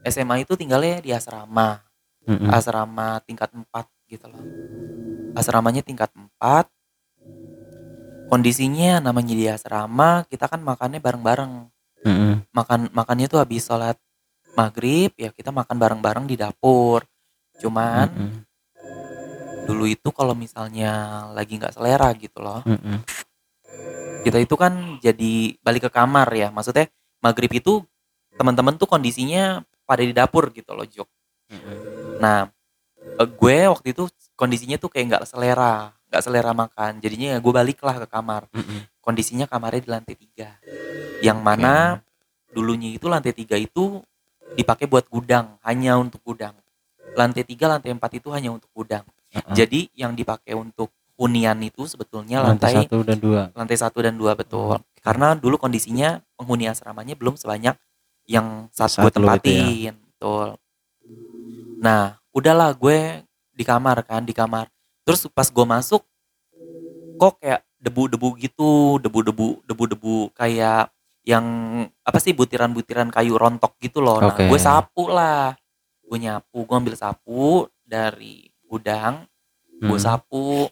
SMA 0.07 0.43
itu 0.47 0.55
tinggalnya 0.55 1.03
di 1.03 1.11
asrama 1.11 1.83
Mm-mm. 2.29 2.49
asrama 2.53 3.19
tingkat 3.25 3.49
4 3.51 3.65
gitu 4.11 4.25
loh 4.29 4.43
asramanya 5.35 5.81
tingkat 5.81 6.11
4 6.13 6.67
kondisinya 8.29 9.01
namanya 9.01 9.33
di 9.33 9.45
asrama 9.49 10.23
kita 10.29 10.45
kan 10.45 10.61
makannya 10.61 11.01
bareng-bareng 11.01 11.51
Mm-mm. 12.05 12.33
makan 12.53 12.93
makannya 12.93 13.25
tuh 13.27 13.41
habis 13.41 13.65
sholat 13.65 13.97
maghrib 14.53 15.11
ya 15.17 15.33
kita 15.33 15.49
makan 15.49 15.75
bareng-bareng 15.77 16.25
di 16.29 16.35
dapur 16.37 17.03
cuman 17.57 18.07
Mm-mm. 18.13 19.65
dulu 19.65 19.85
itu 19.89 20.09
kalau 20.13 20.37
misalnya 20.37 21.25
lagi 21.33 21.57
nggak 21.57 21.73
selera 21.75 22.13
gitu 22.15 22.39
loh 22.39 22.61
Mm-mm. 22.63 23.01
kita 24.23 24.37
itu 24.37 24.55
kan 24.55 25.01
jadi 25.01 25.57
balik 25.65 25.89
ke 25.89 25.91
kamar 25.91 26.29
ya 26.35 26.53
maksudnya 26.53 26.87
maghrib 27.19 27.49
itu 27.51 27.81
teman-teman 28.39 28.79
tuh 28.79 28.87
kondisinya 28.87 29.65
pada 29.89 30.05
di 30.05 30.13
dapur 30.13 30.53
gitu 30.53 30.77
loh 30.77 30.85
Jok. 30.85 31.09
Nah 32.21 32.45
eh, 33.17 33.25
gue 33.25 33.57
waktu 33.73 33.97
itu 33.97 34.05
kondisinya 34.37 34.77
tuh 34.77 34.93
kayak 34.93 35.05
nggak 35.17 35.23
selera 35.25 35.97
nggak 36.13 36.21
selera 36.21 36.53
makan. 36.53 37.01
Jadinya 37.01 37.33
ya 37.33 37.37
gue 37.41 37.53
baliklah 37.53 37.97
ke 38.05 38.07
kamar. 38.07 38.45
Kondisinya 39.01 39.49
kamarnya 39.49 39.81
di 39.81 39.89
lantai 39.89 40.13
tiga. 40.13 40.49
Yang 41.25 41.39
mana 41.41 42.05
dulunya 42.53 42.93
itu 42.93 43.09
lantai 43.09 43.33
tiga 43.33 43.57
itu 43.57 44.05
dipakai 44.53 44.85
buat 44.85 45.09
gudang 45.09 45.57
hanya 45.65 45.97
untuk 45.97 46.21
gudang. 46.21 46.53
Lantai 47.17 47.41
tiga 47.41 47.65
lantai 47.65 47.89
empat 47.89 48.21
itu 48.21 48.29
hanya 48.29 48.53
untuk 48.53 48.69
gudang. 48.77 49.01
Jadi 49.57 49.89
yang 49.97 50.13
dipakai 50.13 50.53
untuk 50.53 50.93
hunian 51.19 51.59
itu 51.59 51.83
sebetulnya 51.83 52.39
lantai 52.39 52.79
lantai 52.79 52.87
satu 52.87 52.97
dan 53.03 53.17
dua. 53.19 53.41
lantai 53.51 53.77
satu 53.77 53.99
dan 53.99 54.15
dua 54.15 54.31
betul. 54.39 54.79
Karena 55.03 55.35
dulu 55.35 55.59
kondisinya 55.59 56.23
penghuni 56.39 56.71
asramanya 56.71 57.13
belum 57.19 57.35
sebanyak 57.35 57.75
yang 58.29 58.69
saat 58.69 58.93
gue 58.93 59.09
Saat 59.09 59.09
itu 59.09 59.17
ya. 59.17 59.25
tempatin 59.25 59.93
betul. 60.05 60.47
Nah 61.81 62.01
udahlah 62.29 62.71
gue 62.71 63.25
di 63.51 63.63
kamar 63.65 64.05
kan 64.05 64.21
di 64.21 64.31
kamar. 64.31 64.69
Terus 65.01 65.25
pas 65.27 65.49
gue 65.49 65.65
masuk 65.65 66.05
kok 67.17 67.33
kayak 67.41 67.65
debu-debu 67.81 68.37
gitu 68.37 68.99
debu-debu 69.01 69.65
debu-debu 69.65 70.31
kayak 70.31 70.91
yang 71.25 71.45
apa 72.01 72.17
sih 72.17 72.31
butiran-butiran 72.31 73.09
kayu 73.09 73.35
rontok 73.35 73.75
gitu 73.81 73.99
loh. 73.99 74.21
Nah 74.21 74.35
gue 74.35 74.59
sapu 74.59 75.09
lah. 75.09 75.57
Gue 76.05 76.17
nyapu 76.19 76.63
gue 76.63 76.75
ambil 76.75 76.95
sapu 76.95 77.65
dari 77.81 78.45
gudang 78.63 79.25
gue 79.79 79.95
Mm. 79.95 80.03
sapu 80.03 80.67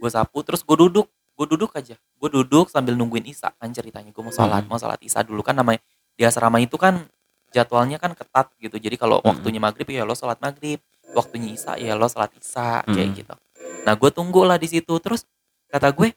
gue 0.00 0.10
sapu 0.10 0.38
terus 0.42 0.64
gue 0.64 0.76
duduk. 0.78 1.06
Gue 1.36 1.46
duduk 1.46 1.72
aja. 1.72 1.96
Gue 2.16 2.28
duduk 2.28 2.68
sambil 2.68 2.92
nungguin 2.92 3.24
Isa 3.24 3.48
kan 3.54 3.68
ceritanya. 3.68 4.10
Gue 4.10 4.20
mau 4.20 4.28
sholat 4.30 4.64
Hmm. 4.64 4.68
mau 4.68 4.76
sholat 4.76 5.00
Isa 5.00 5.20
dulu 5.20 5.40
kan 5.40 5.52
namanya 5.54 5.80
di 6.20 6.28
asrama 6.28 6.60
itu 6.60 6.76
kan 6.76 7.00
jadwalnya 7.48 7.96
kan 7.96 8.12
ketat 8.12 8.52
gitu 8.60 8.76
jadi 8.76 9.00
kalau 9.00 9.24
Hmm. 9.24 9.32
waktunya 9.32 9.56
maghrib 9.56 9.88
ya 9.88 10.04
lo 10.04 10.12
sholat 10.12 10.36
maghrib 10.36 10.76
waktunya 11.16 11.56
Isa 11.56 11.80
ya 11.80 11.96
lo 11.96 12.04
sholat 12.06 12.28
Isa 12.36 12.84
kayak 12.84 13.08
Hmm. 13.08 13.16
gitu 13.16 13.34
nah 13.80 13.96
gue 13.96 14.10
tunggu 14.12 14.44
lah 14.44 14.60
di 14.60 14.68
situ 14.68 14.92
terus 15.00 15.24
kata 15.66 15.88
gue 15.90 16.12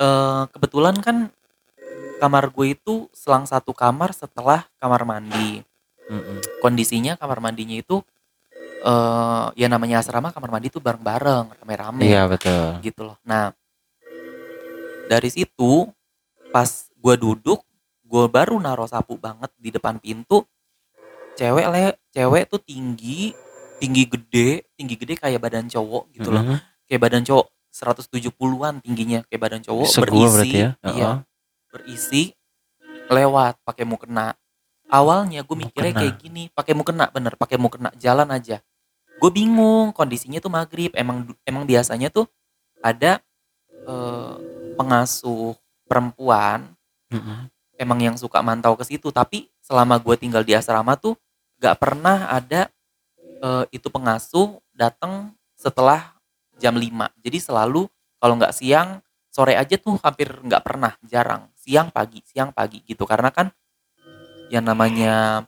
eh, 0.00 0.42
kebetulan 0.48 0.96
kan 0.98 1.28
kamar 2.16 2.48
gue 2.48 2.72
itu 2.72 3.12
selang 3.12 3.44
satu 3.44 3.76
kamar 3.76 4.16
setelah 4.16 4.64
kamar 4.80 5.04
mandi 5.04 5.60
Mm-mm. 6.08 6.40
kondisinya 6.58 7.20
kamar 7.20 7.38
mandinya 7.38 7.76
itu 7.76 8.00
eh 8.82 9.46
ya 9.54 9.68
namanya 9.68 10.00
asrama 10.00 10.32
kamar 10.32 10.48
mandi 10.50 10.66
itu 10.66 10.80
bareng-bareng 10.80 11.60
rame-rame 11.60 12.02
iya 12.02 12.24
betul 12.26 12.80
gitu 12.82 13.06
loh. 13.06 13.16
Nah, 13.22 13.54
dari 15.06 15.30
situ 15.30 15.86
pas 16.50 16.66
gue 16.92 17.14
duduk, 17.14 17.62
gue 18.12 18.24
baru 18.28 18.60
naruh 18.60 18.84
sapu 18.84 19.16
banget 19.16 19.48
di 19.56 19.72
depan 19.72 19.96
pintu. 19.96 20.44
Cewek 21.32 21.64
le, 21.72 21.96
cewek 22.12 22.44
tuh 22.44 22.60
tinggi, 22.60 23.32
tinggi 23.80 24.04
gede, 24.04 24.68
tinggi 24.76 25.00
gede 25.00 25.16
kayak 25.16 25.40
badan 25.40 25.64
cowok 25.64 26.12
gitu 26.12 26.28
loh. 26.28 26.44
Mm-mm. 26.44 26.58
Kayak 26.84 27.00
badan 27.08 27.24
cowok 27.24 27.46
170-an 27.72 28.84
tingginya 28.84 29.24
kayak 29.24 29.40
badan 29.48 29.64
cowok 29.64 29.88
Segua 29.88 30.28
berisi, 30.28 30.60
ya 30.60 30.76
iya, 30.92 31.08
Uh-uh. 31.08 31.16
berisi 31.72 32.36
lewat 33.08 33.64
pakai 33.64 33.88
mukena. 33.88 34.36
Awalnya 34.92 35.40
gue 35.40 35.56
mikirnya 35.56 35.96
Mukena. 35.96 36.00
kayak 36.04 36.14
gini, 36.20 36.42
pakai 36.52 36.76
mukena 36.76 37.08
bener, 37.08 37.32
pakai 37.40 37.56
mukena 37.56 37.88
jalan 37.96 38.28
aja. 38.28 38.60
Gue 39.16 39.32
bingung, 39.32 39.96
kondisinya 39.96 40.36
tuh 40.36 40.52
maghrib. 40.52 40.92
Emang 40.92 41.24
emang 41.48 41.64
biasanya 41.64 42.12
tuh 42.12 42.28
ada 42.84 43.24
eh, 43.88 44.34
pengasuh 44.76 45.56
perempuan 45.88 46.76
Mm-mm. 47.08 47.48
Emang 47.82 47.98
yang 47.98 48.14
suka 48.14 48.38
mantau 48.40 48.78
ke 48.78 48.86
situ. 48.86 49.10
Tapi 49.10 49.50
selama 49.58 49.98
gue 49.98 50.14
tinggal 50.14 50.46
di 50.46 50.54
asrama 50.54 50.94
tuh 50.94 51.18
gak 51.58 51.78
pernah 51.82 52.30
ada 52.30 52.70
eh, 53.42 53.64
itu 53.74 53.90
pengasuh 53.90 54.62
datang 54.70 55.34
setelah 55.58 56.14
jam 56.58 56.74
5 56.74 57.10
Jadi 57.18 57.38
selalu 57.42 57.90
kalau 58.18 58.38
nggak 58.38 58.54
siang 58.54 59.02
sore 59.26 59.58
aja 59.58 59.74
tuh 59.74 59.98
hampir 59.98 60.30
nggak 60.30 60.62
pernah, 60.62 60.94
jarang. 61.02 61.50
Siang 61.58 61.90
pagi, 61.90 62.22
siang 62.22 62.54
pagi 62.54 62.78
gitu. 62.86 63.02
Karena 63.02 63.34
kan 63.34 63.50
yang 64.48 64.62
namanya 64.62 65.42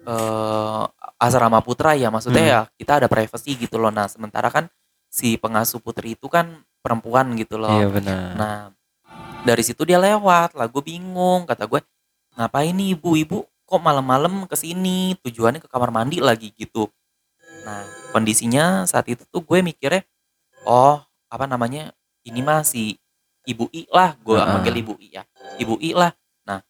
eh, 0.00 0.84
asrama 1.20 1.60
putra 1.60 1.92
ya 1.92 2.08
maksudnya 2.08 2.40
Hmm. 2.40 2.52
ya 2.52 2.60
kita 2.76 2.92
ada 3.04 3.08
privacy 3.08 3.56
gitu 3.56 3.76
loh. 3.76 3.92
Nah, 3.92 4.08
sementara 4.08 4.48
kan 4.48 4.68
si 5.08 5.36
pengasuh 5.36 5.80
putri 5.82 6.16
itu 6.16 6.26
kan 6.26 6.60
perempuan 6.80 7.36
gitu 7.36 7.60
loh. 7.60 7.76
iya 7.76 7.86
benar 7.92 8.32
Nah, 8.34 8.56
dari 9.44 9.62
situ 9.64 9.82
dia 9.88 9.96
lewat 9.96 10.56
lah. 10.56 10.66
Gue 10.68 10.82
bingung. 10.84 11.48
Kata 11.48 11.64
gue, 11.64 11.80
ngapain 12.36 12.72
nih 12.72 12.96
ibu-ibu? 12.96 13.46
Kok 13.66 13.80
malam-malam 13.80 14.44
ke 14.50 14.56
sini? 14.58 15.14
Tujuannya 15.22 15.62
ke 15.62 15.68
kamar 15.70 15.90
mandi 15.94 16.18
lagi 16.18 16.50
gitu. 16.58 16.90
Nah, 17.62 17.84
kondisinya 18.10 18.88
saat 18.88 19.06
itu 19.06 19.22
tuh 19.28 19.44
gue 19.44 19.60
mikirnya, 19.60 20.02
oh 20.64 21.00
apa 21.30 21.44
namanya? 21.46 21.92
Ini 22.26 22.40
masih 22.42 22.96
ibu 23.46 23.68
I 23.72 23.86
lah. 23.88 24.16
Gue 24.20 24.36
Heeh. 24.36 24.48
manggil 24.48 24.74
ibu 24.80 24.94
I 24.98 25.08
ya. 25.20 25.22
Ibu 25.60 25.78
I 25.80 25.90
lah. 25.94 26.12
Nah, 26.44 26.60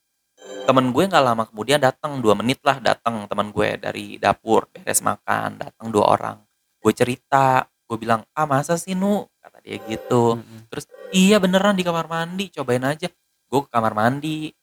temen 0.67 0.93
gue 0.93 1.05
nggak 1.07 1.25
lama 1.25 1.43
kemudian 1.49 1.81
datang 1.81 2.21
dua 2.21 2.35
menit 2.37 2.61
lah 2.63 2.79
datang 2.79 3.27
teman 3.27 3.51
gue 3.51 3.79
dari 3.81 4.07
dapur 4.21 4.71
beres 4.71 5.03
makan 5.03 5.59
datang 5.59 5.91
dua 5.91 6.15
orang 6.15 6.37
gue 6.81 6.93
cerita 6.95 7.67
gue 7.91 7.99
bilang 7.99 8.23
ah 8.33 8.47
masa 8.47 8.79
sih 8.79 8.95
nu 8.97 9.27
dia 9.63 9.79
gitu 9.87 10.39
Mm-mm. 10.41 10.67
Terus 10.71 10.85
iya 11.11 11.37
beneran 11.43 11.75
di 11.75 11.83
kamar 11.83 12.07
mandi, 12.07 12.47
cobain 12.55 12.83
aja. 12.87 13.11
Gue 13.51 13.61
ke 13.67 13.71
kamar 13.75 13.93
mandi, 13.99 14.55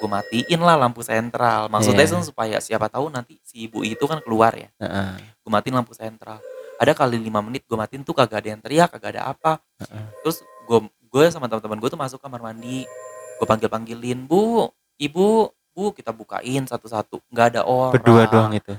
gue 0.00 0.08
matiin 0.08 0.60
lah 0.64 0.76
lampu 0.76 1.04
sentral. 1.04 1.68
Maksudnya 1.68 2.08
tuh 2.08 2.24
supaya 2.24 2.56
siapa 2.60 2.88
tahu 2.88 3.12
nanti 3.12 3.36
si 3.44 3.68
ibu 3.68 3.84
itu 3.84 4.00
kan 4.08 4.24
keluar 4.24 4.56
ya. 4.56 4.72
Heeh. 4.80 5.36
Gue 5.44 5.50
matiin 5.52 5.76
lampu 5.76 5.92
sentral. 5.92 6.40
Ada 6.76 6.92
kali 6.92 7.20
lima 7.20 7.40
menit 7.40 7.64
gue 7.64 7.76
matiin 7.76 8.04
tuh 8.04 8.16
kagak 8.16 8.44
ada 8.44 8.48
yang 8.56 8.60
teriak, 8.60 8.88
kagak 8.96 9.16
ada 9.16 9.32
apa. 9.32 9.60
Heeh. 9.84 10.06
Terus 10.24 10.40
gue 10.64 10.78
gue 10.88 11.24
sama 11.32 11.48
teman-teman 11.48 11.78
gue 11.80 11.90
tuh 11.92 12.00
masuk 12.00 12.18
kamar 12.20 12.40
mandi. 12.40 12.88
Gue 13.36 13.46
panggil 13.48 13.68
panggilin 13.68 14.24
bu, 14.24 14.72
ibu, 14.96 15.52
bu 15.76 15.84
kita 15.92 16.12
bukain 16.16 16.64
satu-satu. 16.64 17.20
Nggak 17.28 17.46
ada 17.56 17.60
orang. 17.68 17.92
berdua 17.92 18.24
doang 18.28 18.52
itu 18.56 18.72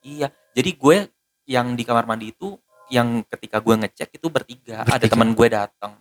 Iya. 0.00 0.32
Jadi 0.56 0.70
gue 0.72 0.96
yang 1.48 1.76
di 1.76 1.84
kamar 1.84 2.08
mandi 2.08 2.32
itu 2.32 2.56
yang 2.88 3.22
ketika 3.28 3.60
gue 3.60 3.74
ngecek 3.84 4.16
itu 4.16 4.26
bertiga. 4.32 4.84
Ada 4.84 5.04
Bertiga. 5.04 5.12
teman 5.14 5.28
gue 5.36 5.48
datang. 5.48 5.92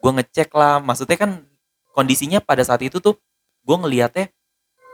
Gue 0.00 0.12
ngecek 0.16 0.50
lah. 0.56 0.80
Maksudnya 0.80 1.18
kan 1.20 1.44
kondisinya 1.92 2.40
pada 2.40 2.64
saat 2.64 2.80
itu 2.80 2.98
tuh 2.98 3.18
gue 3.64 3.76
ngeliatnya 3.76 4.32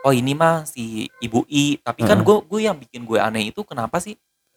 oh 0.06 0.14
ini 0.14 0.38
mah 0.38 0.62
si 0.66 1.10
ibu 1.18 1.42
I 1.50 1.82
tapi 1.82 2.06
kan 2.06 2.22
gue 2.22 2.36
gue 2.46 2.60
yang 2.62 2.78
bikin 2.78 3.02
gue 3.02 3.18
aneh 3.18 3.50
itu 3.50 3.66
kenapa 3.66 3.98
sih 3.98 4.14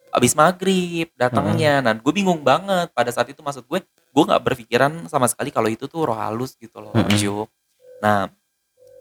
abis 0.10 0.34
maghrib 0.34 1.10
datangnya 1.18 1.82
nah 1.82 1.94
gue 1.94 2.14
bingung 2.14 2.42
banget 2.42 2.90
pada 2.94 3.10
saat 3.14 3.30
itu 3.30 3.42
maksud 3.42 3.66
gue 3.66 3.82
gue 3.86 4.24
nggak 4.26 4.42
berpikiran 4.42 5.06
sama 5.06 5.30
sekali 5.30 5.54
kalau 5.54 5.70
itu 5.70 5.86
tuh 5.86 6.10
roh 6.10 6.18
halus 6.18 6.58
gitu 6.58 6.82
loh. 6.82 6.94
Juk. 7.14 7.50
nah 8.02 8.30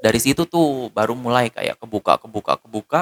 dari 0.05 0.20
situ 0.20 0.44
tuh 0.44 0.92
baru 0.92 1.16
mulai 1.16 1.48
kayak 1.48 1.81
kebuka 1.81 2.20
kebuka 2.20 2.61
kebuka 2.61 3.01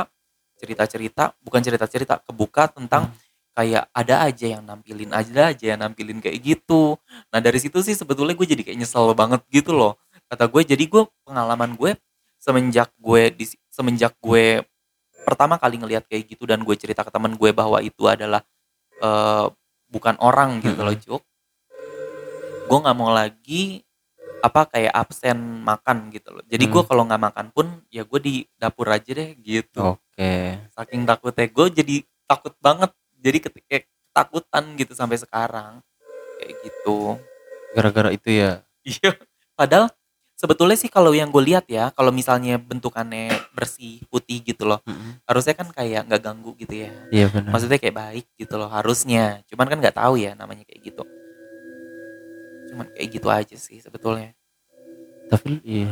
cerita 0.57 0.85
cerita 0.89 1.25
bukan 1.43 1.61
cerita 1.61 1.87
cerita 1.91 2.15
kebuka 2.23 2.71
tentang 2.73 3.11
kayak 3.57 3.89
ada 3.91 4.29
aja 4.29 4.47
yang 4.53 4.63
nampilin 4.69 5.09
ada 5.17 5.57
aja 5.57 5.65
yang 5.73 5.81
nampilin 5.81 6.21
kayak 6.21 6.45
gitu. 6.45 7.01
Nah 7.33 7.41
dari 7.41 7.57
situ 7.57 7.81
sih 7.81 7.97
sebetulnya 7.97 8.37
gue 8.37 8.45
jadi 8.45 8.61
kayak 8.61 8.79
nyesel 8.85 9.17
banget 9.17 9.41
gitu 9.49 9.73
loh. 9.73 9.97
Kata 10.29 10.45
gue 10.45 10.63
jadi 10.63 10.85
gue 10.85 11.09
pengalaman 11.25 11.73
gue 11.73 11.97
semenjak 12.37 12.93
gue 13.01 13.33
di 13.33 13.45
semenjak 13.73 14.13
gue 14.21 14.61
pertama 15.25 15.57
kali 15.57 15.81
ngelihat 15.81 16.05
kayak 16.07 16.29
gitu 16.37 16.45
dan 16.45 16.61
gue 16.61 16.77
cerita 16.77 17.01
ke 17.03 17.09
teman 17.11 17.33
gue 17.35 17.51
bahwa 17.51 17.81
itu 17.81 18.05
adalah 18.07 18.45
eh, 19.01 19.47
bukan 19.89 20.15
orang 20.21 20.61
gitu 20.61 20.81
loh 20.85 20.95
Juk 20.95 21.23
gue 22.67 22.79
nggak 22.83 22.97
mau 22.99 23.15
lagi 23.15 23.81
apa 24.43 24.69
kayak 24.69 24.95
absen 24.95 25.39
makan 25.65 26.13
gitu 26.13 26.31
loh. 26.31 26.43
Jadi 26.47 26.65
gue 26.67 26.83
Hmm. 26.83 26.89
kalau 26.91 27.03
nggak 27.09 27.23
makan 27.31 27.47
pun 27.51 27.67
ya 27.91 28.03
gue 28.07 28.21
di 28.21 28.35
dapur 28.55 28.87
aja 28.91 29.11
deh 29.11 29.35
gitu. 29.41 29.97
Oke. 29.97 30.61
saking 30.77 31.03
takutnya 31.05 31.47
gue 31.49 31.67
jadi 31.73 31.97
takut 32.27 32.55
banget 32.59 32.91
jadi 33.19 33.39
ketika 33.41 33.77
ketakutan 33.85 34.65
gitu 34.77 34.93
sampai 34.93 35.17
sekarang 35.21 35.81
kayak 36.41 36.55
gitu 36.65 37.17
Gara-gara 37.77 38.09
itu 38.11 38.29
ya. 38.33 38.65
iya 38.83 39.13
padahal 39.53 39.93
sebetulnya 40.37 40.77
sih 40.77 40.89
kalau 40.89 41.13
yang 41.13 41.29
gue 41.33 41.43
lihat 41.45 41.69
ya 41.69 41.93
kalau 41.93 42.13
misalnya 42.13 42.57
bentukannya 42.57 43.33
bersih 43.53 44.01
putih 44.09 44.41
gitu 44.45 44.65
loh 44.69 44.81
Mm-mm. 44.85 45.21
harusnya 45.25 45.53
kan 45.57 45.69
kayak 45.73 46.09
nggak 46.09 46.23
ganggu 46.25 46.53
gitu 46.57 46.89
ya 46.89 46.93
Iya 47.13 47.27
benar. 47.33 47.51
maksudnya 47.53 47.79
kayak 47.81 47.97
baik 47.97 48.27
gitu 48.37 48.55
loh 48.57 48.69
harusnya 48.69 49.41
cuman 49.49 49.67
kan 49.69 49.79
nggak 49.81 49.97
tahu 49.97 50.15
ya 50.21 50.33
namanya 50.37 50.65
kayak 50.69 50.81
gitu 50.93 51.03
cuman 52.73 52.87
kayak 52.93 53.09
gitu 53.13 53.29
aja 53.31 53.57
sih 53.57 53.79
sebetulnya 53.81 54.33
Tapi 55.27 55.59
iya 55.67 55.91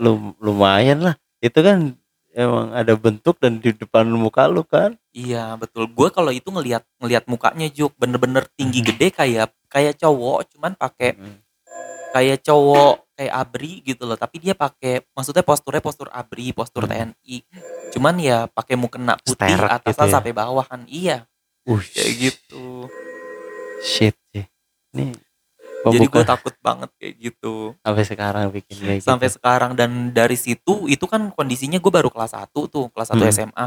lum- 0.00 0.32
lumayan 0.40 1.04
lah. 1.04 1.14
Itu 1.44 1.60
kan 1.60 1.92
emang 2.32 2.70
ada 2.70 2.94
bentuk 2.94 3.36
dan 3.36 3.58
di 3.58 3.70
depan 3.70 4.06
muka 4.06 4.46
lu 4.46 4.62
kan. 4.62 4.94
iya 5.10 5.54
betul 5.54 5.86
gue 5.86 6.08
kalau 6.08 6.30
itu 6.30 6.46
ngelihat 6.46 6.86
ngelihat 6.98 7.26
mukanya 7.26 7.66
juk 7.66 7.90
bener-bener 7.96 8.46
tinggi 8.54 8.80
gede 8.80 9.10
kayak 9.10 9.50
kayak 9.66 9.94
cowok 9.96 10.46
cuman 10.50 10.72
pakai 10.74 11.14
Mm. 11.14 11.36
kayak 12.10 12.38
cowok 12.40 13.06
kayak 13.14 13.34
abri 13.36 13.72
gitu 13.82 14.02
loh 14.02 14.14
tapi 14.14 14.38
dia 14.38 14.50
pakai 14.52 15.02
maksudnya 15.10 15.42
posturnya 15.42 15.78
postur 15.78 16.10
abri 16.10 16.50
postur 16.50 16.86
Hmm. 16.86 17.14
TNI 17.14 17.36
cuman 17.90 18.14
ya 18.16 18.46
pakai 18.46 18.74
mukena 18.74 19.14
putih 19.18 19.34
Sterak 19.34 19.70
atasnya 19.72 19.90
gitu 19.94 20.02
ya? 20.06 20.14
sampai 20.14 20.32
bawah 20.32 20.64
kan 20.64 20.82
iya 20.86 21.26
Ush, 21.62 21.90
kayak 21.92 22.12
gitu 22.18 22.90
Shit 23.80 24.16
sih. 24.30 24.44
Ini 24.92 25.14
jadi 25.80 25.96
gue 25.96 26.12
pembuka 26.12 26.28
takut 26.28 26.54
banget 26.60 26.90
kayak 27.00 27.14
gitu 27.18 27.54
sampai 27.80 28.04
sekarang 28.04 28.44
bikin 28.52 28.74
kayak 28.76 29.00
sampai 29.00 29.28
gitu. 29.28 29.36
sekarang 29.40 29.72
dan 29.72 29.90
dari 30.12 30.36
situ 30.36 30.84
itu 30.86 31.04
kan 31.08 31.32
kondisinya 31.32 31.80
gue 31.80 31.92
baru 31.92 32.12
kelas 32.12 32.36
1 32.36 32.52
tuh 32.52 32.92
kelas 32.92 33.08
1 33.12 33.16
Hmm. 33.16 33.32
SMA 33.32 33.66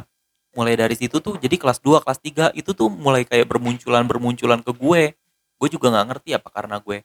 mulai 0.53 0.77
dari 0.77 0.93
situ 0.93 1.17
tuh 1.17 1.41
jadi 1.41 1.57
kelas 1.57 1.81
2 1.81 2.05
kelas 2.05 2.19
3 2.21 2.53
itu 2.53 2.71
tuh 2.71 2.85
mulai 2.87 3.25
kayak 3.25 3.49
bermunculan 3.49 4.05
bermunculan 4.05 4.61
ke 4.61 4.69
gue 4.69 5.17
gue 5.57 5.69
juga 5.71 5.87
nggak 5.89 6.05
ngerti 6.13 6.29
apa 6.37 6.49
karena 6.53 6.77
gue 6.77 7.01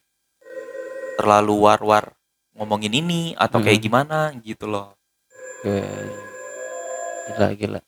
terlalu 1.17 1.55
war-war 1.57 2.13
ngomongin 2.53 2.93
ini 2.93 3.33
atau 3.39 3.65
kayak 3.65 3.81
Hmm. 3.81 3.87
gimana 3.89 4.19
gitu 4.45 4.69
loh 4.69 4.93
gila 7.29 7.49
gila. 7.55 7.81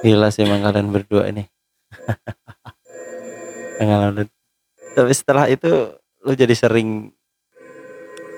Gila 0.00 0.28
sih 0.28 0.44
emang 0.44 0.60
kalian 0.60 0.92
berdua 0.92 1.28
ini. 1.28 1.48
Pengalaman. 3.80 4.28
Tapi 4.94 5.10
setelah 5.10 5.50
itu 5.50 5.68
lu 6.22 6.32
jadi 6.32 6.54
sering 6.54 7.10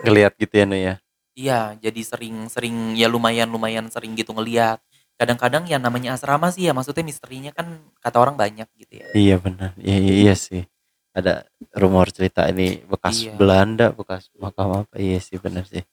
ngelihat 0.03 0.33
gitu 0.41 0.55
ya 0.57 0.65
Nu 0.65 0.77
ya. 0.77 0.95
Iya, 1.37 1.77
jadi 1.77 2.01
sering-sering 2.01 2.97
ya 2.97 3.13
lumayan-lumayan 3.13 3.93
sering 3.93 4.17
gitu 4.17 4.33
ngeliat. 4.33 4.81
Kadang-kadang 5.21 5.69
yang 5.69 5.85
namanya 5.85 6.17
asrama 6.17 6.49
sih 6.49 6.65
ya 6.65 6.73
maksudnya 6.73 7.05
misterinya 7.05 7.53
kan 7.53 7.77
kata 8.01 8.17
orang 8.17 8.41
banyak 8.41 8.65
gitu 8.81 9.05
ya. 9.05 9.07
Iya 9.13 9.37
benar. 9.37 9.77
Iya, 9.77 9.97
iya, 10.01 10.15
iya 10.25 10.35
sih. 10.35 10.65
Ada 11.13 11.45
rumor 11.77 12.09
cerita 12.09 12.49
ini 12.49 12.81
bekas 12.89 13.21
Iya. 13.21 13.37
Belanda, 13.37 13.93
bekas 13.93 14.33
makam 14.41 14.85
apa. 14.85 14.97
Iya 14.97 15.21
sih 15.21 15.37
benar 15.37 15.69
sih. 15.69 15.85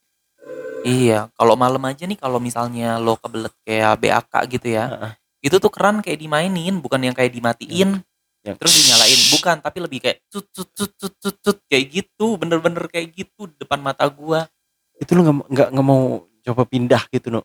Iya, 0.84 1.32
kalau 1.36 1.56
malam 1.56 1.80
aja 1.88 2.04
nih 2.08 2.16
kalau 2.16 2.40
misalnya 2.40 2.96
lo 3.00 3.16
kebelet 3.20 3.52
kayak 3.68 4.00
BAK 4.00 4.34
gitu 4.48 4.68
ya. 4.72 4.84
Heeh. 4.92 5.12
Itu 5.44 5.60
tuh 5.60 5.68
keran 5.68 6.00
kayak 6.00 6.20
dimainin, 6.20 6.80
bukan 6.80 7.04
yang 7.04 7.12
kayak 7.16 7.32
dimatiin 7.36 8.00
Yang 8.44 8.56
terus 8.60 8.72
dinyalain, 8.76 9.20
bukan, 9.32 9.56
tapi 9.64 9.78
lebih 9.80 9.98
kayak 10.04 10.18
tut 10.28 10.44
tut 10.52 10.68
tut 10.76 10.92
tut 11.00 11.14
tut, 11.16 11.36
tut, 11.40 11.58
kayak 11.64 11.88
gitu, 11.88 12.36
bener-bener 12.36 12.84
kayak 12.92 13.16
gitu 13.16 13.48
depan 13.56 13.80
mata 13.80 14.04
gua. 14.08 14.46
itu 14.94 15.10
lu 15.16 15.26
nggak 15.26 15.36
nggak 15.50 15.68
nggak 15.74 15.86
mau 15.86 16.22
coba 16.44 16.62
pindah 16.68 17.02
gitu 17.10 17.32
no. 17.34 17.42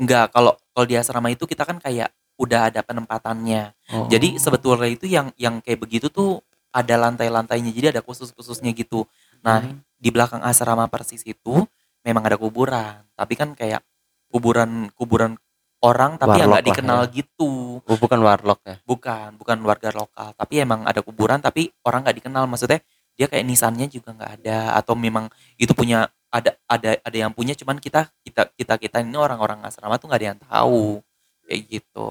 Enggak, 0.00 0.32
kalau 0.32 0.56
kalau 0.72 0.86
di 0.88 0.96
asrama 0.96 1.28
itu 1.30 1.44
kita 1.44 1.62
kan 1.68 1.76
kayak 1.78 2.10
udah 2.40 2.72
ada 2.72 2.80
penempatannya. 2.80 3.76
Oh. 3.92 4.08
Jadi 4.08 4.40
sebetulnya 4.40 4.88
itu 4.88 5.04
yang 5.04 5.28
yang 5.36 5.60
kayak 5.60 5.78
begitu 5.78 6.08
tuh 6.08 6.40
ada 6.72 6.96
lantai-lantainya. 6.96 7.70
Jadi 7.70 7.86
ada 7.98 8.02
khusus-khususnya 8.02 8.72
gitu. 8.72 9.04
Nah, 9.44 9.60
Hmm. 9.60 9.84
di 10.00 10.08
belakang 10.08 10.40
asrama 10.40 10.88
persis 10.88 11.20
itu 11.28 11.62
memang 12.00 12.24
ada 12.24 12.40
kuburan, 12.40 13.04
tapi 13.12 13.36
kan 13.36 13.52
kayak 13.52 13.84
kuburan 14.32 14.88
kuburan 14.96 15.36
orang 15.80 16.20
tapi 16.20 16.40
yang 16.40 16.52
Warlock 16.52 16.60
nggak 16.60 16.64
lah 16.64 16.68
dikenal 16.68 17.00
ya. 17.08 17.12
gitu. 17.16 17.50
Oh, 17.80 17.98
bukan 17.98 18.20
warlock 18.20 18.60
ya. 18.68 18.76
Bukan, 18.84 19.28
bukan 19.40 19.58
warga 19.64 19.90
lokal, 19.96 20.30
tapi 20.36 20.54
emang 20.60 20.84
ada 20.84 21.00
kuburan 21.00 21.40
tapi 21.40 21.72
orang 21.84 22.04
nggak 22.04 22.16
dikenal. 22.20 22.44
Maksudnya 22.44 22.84
dia 23.16 23.26
kayak 23.28 23.44
nisannya 23.44 23.88
juga 23.88 24.16
nggak 24.16 24.32
ada 24.40 24.76
atau 24.76 24.96
memang 24.96 25.28
itu 25.60 25.72
punya 25.76 26.08
ada 26.30 26.54
ada 26.70 26.96
ada 27.02 27.16
yang 27.16 27.34
punya 27.34 27.58
cuman 27.58 27.82
kita 27.82 28.08
kita 28.22 28.48
kita 28.54 28.74
kita 28.78 28.96
ini 29.02 29.18
orang-orang 29.18 29.66
asrama 29.66 29.98
tuh 29.98 30.08
nggak 30.08 30.20
ada 30.20 30.28
yang 30.36 30.40
tahu 30.40 31.02
kayak 31.48 31.62
gitu. 31.66 32.08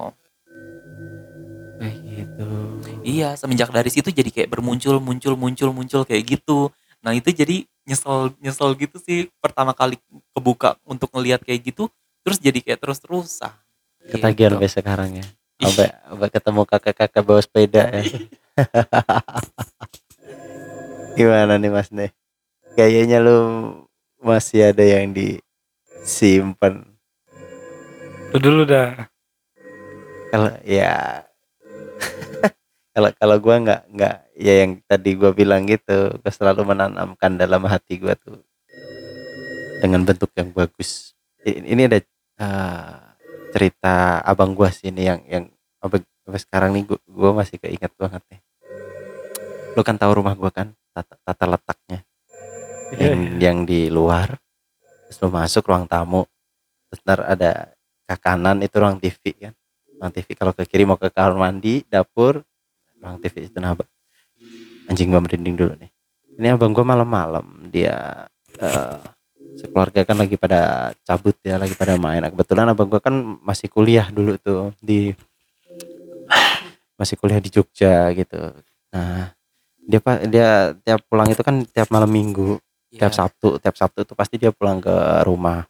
Kayak 1.80 1.98
gitu. 2.04 2.50
Iya, 3.06 3.40
semenjak 3.40 3.72
dari 3.72 3.88
situ 3.88 4.12
jadi 4.12 4.28
kayak 4.28 4.50
bermuncul, 4.52 5.00
muncul, 5.00 5.34
muncul, 5.40 5.70
muncul 5.72 6.02
kayak 6.04 6.38
gitu. 6.38 6.70
Nah 7.00 7.16
itu 7.16 7.32
jadi 7.32 7.64
nyesel, 7.88 8.36
nyesel 8.44 8.76
gitu 8.76 9.00
sih 9.00 9.32
pertama 9.40 9.72
kali 9.72 9.98
kebuka 10.36 10.76
untuk 10.84 11.10
ngelihat 11.16 11.42
kayak 11.42 11.74
gitu, 11.74 11.88
terus 12.24 12.40
jadi 12.40 12.60
kayak 12.62 12.80
terus 12.82 13.00
terusan. 13.02 13.54
Ketagihan 14.10 14.58
sampai 14.58 14.72
sekarang 14.72 15.10
ya. 15.20 15.26
Sampai, 15.60 15.92
sampai 15.92 16.30
ketemu 16.32 16.62
kakak-kakak 16.64 17.24
bawa 17.24 17.42
sepeda 17.44 17.84
ya. 17.92 18.04
Gimana 21.20 21.60
nih 21.60 21.68
Mas 21.68 21.92
nih? 21.92 22.16
Kayaknya 22.80 23.20
lu 23.20 23.38
masih 24.24 24.72
ada 24.72 24.84
yang 24.84 25.12
disimpan. 25.12 26.88
Lu 28.32 28.38
dulu 28.40 28.64
dah. 28.64 29.12
Kalau 30.30 30.54
ya 30.64 31.26
kalau 32.96 33.10
kalau 33.18 33.36
gua 33.42 33.56
nggak 33.60 33.82
nggak 33.92 34.16
ya 34.38 34.54
yang 34.64 34.80
tadi 34.88 35.20
gua 35.20 35.36
bilang 35.36 35.68
gitu, 35.68 36.16
gua 36.24 36.32
selalu 36.32 36.72
menanamkan 36.72 37.36
dalam 37.36 37.68
hati 37.68 38.00
gua 38.00 38.16
tuh 38.16 38.40
dengan 39.84 40.08
bentuk 40.08 40.32
yang 40.40 40.56
bagus. 40.56 41.19
Ini 41.58 41.82
ada 41.90 42.00
eh, 42.40 42.96
cerita 43.50 44.22
abang 44.22 44.54
gua 44.54 44.70
sih 44.70 44.94
ini 44.94 45.10
yang 45.10 45.20
yang 45.26 45.46
sampai, 45.82 46.06
sekarang 46.38 46.78
nih 46.78 46.84
gua, 46.86 47.00
gua 47.10 47.32
masih 47.42 47.58
keinget 47.58 47.92
banget 47.98 48.22
nih. 48.30 48.42
Lu 49.74 49.82
kan 49.82 49.98
tahu 49.98 50.22
rumah 50.22 50.38
gua 50.38 50.52
kan 50.54 50.74
tata, 50.94 51.16
tata 51.26 51.46
letaknya. 51.50 52.00
Iya, 52.90 53.14
yang 53.14 53.22
yang 53.38 53.58
di 53.70 53.90
luar 53.94 54.34
terus 55.06 55.22
lu 55.22 55.30
masuk 55.30 55.66
ruang 55.70 55.86
tamu 55.86 56.26
terus 56.90 57.02
ntar 57.06 57.22
ada 57.22 57.74
ke 58.10 58.16
kanan 58.18 58.62
itu 58.66 58.76
ruang 58.78 58.98
TV 58.98 59.50
kan. 59.50 59.54
Ruang 59.98 60.12
TV 60.14 60.28
kalau 60.34 60.54
ke 60.54 60.66
kiri 60.66 60.86
mau 60.86 60.98
ke 60.98 61.14
kamar 61.14 61.38
mandi 61.38 61.86
dapur 61.86 62.42
ruang 63.02 63.18
TV 63.22 63.50
itu. 63.50 63.58
Nah 63.62 63.78
anjing 64.90 65.10
gua 65.14 65.22
merinding 65.22 65.56
dulu 65.58 65.74
nih. 65.78 65.92
Ini 66.40 66.56
abang 66.56 66.74
gua 66.74 66.86
malam-malam 66.88 67.70
dia 67.70 68.26
eh, 68.58 69.02
sekeluarga 69.60 70.08
kan 70.08 70.16
lagi 70.16 70.40
pada 70.40 70.92
cabut 71.04 71.36
ya 71.44 71.60
lagi 71.60 71.76
pada 71.76 72.00
main. 72.00 72.24
Nah, 72.24 72.32
kebetulan 72.32 72.72
abang 72.72 72.88
gua 72.88 73.04
kan 73.04 73.16
masih 73.44 73.68
kuliah 73.68 74.08
dulu 74.08 74.40
tuh 74.40 74.72
di 74.80 75.12
masih 77.00 77.16
kuliah 77.20 77.44
di 77.44 77.52
Jogja 77.52 78.12
gitu. 78.16 78.56
Nah 78.96 79.36
dia 79.90 80.00
pak 80.00 80.18
dia 80.32 80.72
tiap 80.86 81.02
pulang 81.10 81.28
itu 81.28 81.42
kan 81.44 81.66
tiap 81.68 81.90
malam 81.92 82.08
minggu 82.08 82.62
Iya. 82.90 83.06
tiap 83.06 83.14
Sabtu 83.14 83.62
tiap 83.62 83.76
Sabtu 83.78 84.02
itu 84.02 84.14
pasti 84.18 84.36
dia 84.42 84.50
pulang 84.50 84.82
ke 84.82 85.22
rumah. 85.22 85.62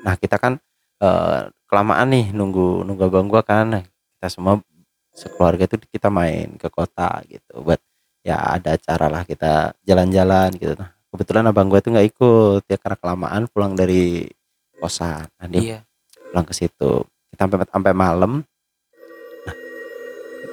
Nah 0.00 0.16
kita 0.16 0.40
kan 0.40 0.56
eh, 1.04 1.40
kelamaan 1.68 2.08
nih 2.08 2.26
nunggu 2.32 2.88
nunggu 2.88 3.02
abang 3.04 3.28
gua 3.28 3.44
kan. 3.44 3.66
Nah, 3.68 3.82
kita 4.16 4.28
semua 4.32 4.64
sekeluarga 5.12 5.68
itu 5.68 5.76
kita 5.92 6.08
main 6.08 6.56
ke 6.56 6.68
kota 6.72 7.20
gitu 7.28 7.60
buat 7.62 7.80
ya 8.24 8.56
ada 8.56 8.80
acara 8.80 9.06
lah 9.12 9.22
kita 9.28 9.76
jalan-jalan 9.84 10.50
gitu. 10.56 10.72
Nah 10.80 10.93
kebetulan 11.14 11.46
abang 11.46 11.70
gua 11.70 11.78
itu 11.78 11.94
nggak 11.94 12.08
ikut 12.10 12.62
ya 12.66 12.74
karena 12.74 12.98
kelamaan 12.98 13.46
pulang 13.46 13.78
dari 13.78 14.26
kosan. 14.82 15.30
Nah, 15.38 15.46
dia 15.46 15.62
Iya. 15.62 15.78
pulang 16.34 16.42
ke 16.42 16.54
situ. 16.58 17.06
Kita 17.30 17.46
sampai 17.46 17.70
sampai 17.70 17.92
malam. 17.94 18.42
Nah 19.46 19.56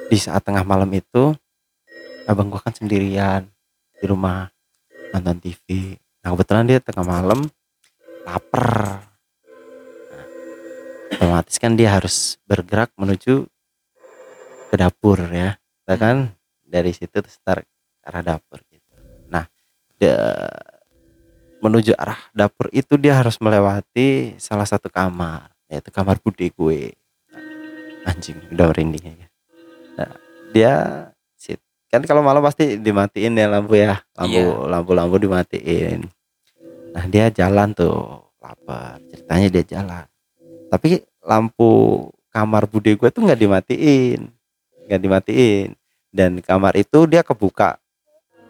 di 0.06 0.18
saat 0.22 0.46
tengah 0.46 0.62
malam 0.62 0.86
itu 0.94 1.34
abang 2.30 2.46
gua 2.46 2.62
kan 2.62 2.70
sendirian 2.70 3.42
di 3.98 4.04
rumah 4.06 4.46
nonton 5.10 5.42
TV 5.42 5.98
nah 6.22 6.30
kebetulan 6.30 6.70
dia 6.70 6.78
tengah 6.78 7.02
malam 7.02 7.42
lapar. 8.22 9.02
Nah, 10.14 10.26
otomatis 11.18 11.58
kan 11.58 11.74
dia 11.74 11.90
harus 11.90 12.38
bergerak 12.46 12.94
menuju 12.94 13.50
ke 14.70 14.74
dapur 14.78 15.18
ya. 15.34 15.58
Nah, 15.90 15.96
kan 15.98 16.30
dari 16.62 16.94
situ 16.94 17.10
terus 17.18 17.42
ke 17.42 17.66
arah 18.06 18.22
dapur 18.22 18.62
dia 20.02 20.18
menuju 21.62 21.94
arah 21.94 22.18
dapur 22.34 22.66
itu 22.74 22.98
dia 22.98 23.14
harus 23.14 23.38
melewati 23.38 24.34
salah 24.42 24.66
satu 24.66 24.90
kamar 24.90 25.54
yaitu 25.70 25.94
kamar 25.94 26.18
bude 26.18 26.50
gue. 26.50 26.98
Anjing 28.02 28.34
udah 28.50 28.66
merinding 28.74 29.14
aja. 29.14 29.26
Nah, 29.94 30.12
dia 30.50 30.72
sit 31.38 31.62
kan 31.86 32.02
kalau 32.02 32.18
malam 32.18 32.42
pasti 32.42 32.82
dimatiin 32.82 33.38
ya 33.38 33.46
lampu 33.46 33.78
ya 33.78 34.02
lampu 34.18 34.42
Iya. 34.42 34.66
lampu-lampu 34.66 35.22
dimatiin. 35.22 36.02
Nah 36.98 37.04
dia 37.06 37.30
jalan 37.30 37.70
tuh 37.70 38.26
lapar 38.42 38.98
ceritanya 39.06 39.48
dia 39.54 39.64
jalan. 39.78 40.04
Tapi 40.66 40.98
lampu 41.22 42.10
kamar 42.34 42.66
bude 42.66 42.98
gue 42.98 43.08
tuh 43.14 43.22
nggak 43.22 43.38
dimatiin 43.38 44.18
nggak 44.90 44.98
dimatiin. 44.98 45.78
Dan 46.10 46.42
kamar 46.42 46.74
itu 46.74 47.06
dia 47.06 47.22
kebuka 47.22 47.78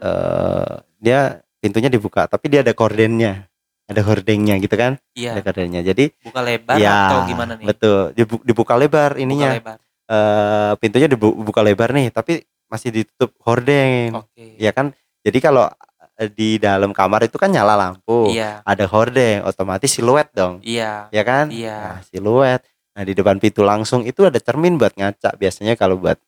eh 0.01 0.81
dia 0.97 1.42
pintunya 1.63 1.87
dibuka 1.87 2.27
tapi 2.27 2.51
dia 2.51 2.59
ada 2.59 2.75
kordennya 2.75 3.47
ada 3.83 4.01
hordengnya 4.01 4.59
gitu 4.59 4.75
kan 4.75 4.99
Iya. 5.13 5.35
ada 5.35 5.41
kordennya 5.41 5.79
jadi 5.81 6.11
Buka 6.19 6.39
lebar 6.39 6.75
ya 6.75 6.91
atau 7.07 7.19
gimana 7.23 7.55
nih? 7.55 7.65
betul 7.65 7.99
dibu- 8.11 8.43
dibuka 8.43 8.75
lebar 8.75 9.15
Buka 9.15 9.23
ininya 9.23 9.49
lebar. 9.53 9.77
eh 10.03 10.71
pintunya 10.77 11.07
dibuka 11.07 11.61
lebar 11.61 11.89
nih 11.91 12.07
tapi 12.09 12.43
masih 12.67 12.91
ditutup 12.91 13.31
hordeng 13.41 14.11
Oke. 14.17 14.55
ya 14.57 14.71
kan 14.71 14.91
jadi 15.19 15.39
kalau 15.39 15.71
eh, 16.15 16.27
di 16.27 16.57
dalam 16.57 16.91
kamar 16.91 17.25
itu 17.25 17.35
kan 17.35 17.47
nyala 17.47 17.75
lampu 17.75 18.27
Iya. 18.29 18.59
ada 18.61 18.83
hordeng 18.85 19.43
otomatis 19.43 19.87
siluet 19.89 20.27
dong 20.31 20.59
Iya. 20.59 21.07
ya 21.09 21.23
kan 21.23 21.47
Iya. 21.47 21.77
nah, 21.79 21.99
siluet 22.03 22.59
nah 22.93 23.01
di 23.01 23.11
depan 23.11 23.39
pintu 23.39 23.63
langsung 23.63 24.03
itu 24.03 24.21
ada 24.21 24.37
cermin 24.37 24.75
buat 24.75 24.93
ngaca 24.93 25.33
biasanya 25.33 25.73
kalau 25.73 25.95
buat 25.97 26.19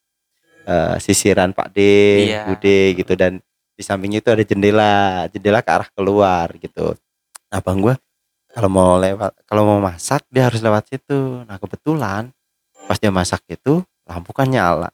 eh, 0.65 0.95
sisiran 0.97 1.51
Pak 1.51 1.71
D 1.71 1.77
Iya. 2.25 2.41
Bude 2.47 2.79
gitu 2.95 3.13
dan 3.13 3.39
di 3.75 3.83
sampingnya 3.83 4.23
itu 4.23 4.29
ada 4.31 4.43
jendela 4.47 4.93
jendela 5.27 5.59
ke 5.59 5.69
arah 5.71 5.89
keluar 5.91 6.47
gitu. 6.57 6.95
Nah 7.51 7.59
bang 7.59 7.79
gua 7.83 7.95
kalau 8.55 8.71
mau 8.71 8.95
lewat 8.95 9.35
kalau 9.43 9.67
mau 9.67 9.79
masak 9.83 10.23
dia 10.31 10.47
harus 10.47 10.63
lewat 10.63 10.87
situ. 10.87 11.43
Nah 11.43 11.59
kebetulan 11.59 12.31
pas 12.87 12.95
dia 12.95 13.11
masak 13.11 13.43
itu 13.51 13.83
lampu 14.07 14.31
kan 14.31 14.47
nyala. 14.47 14.89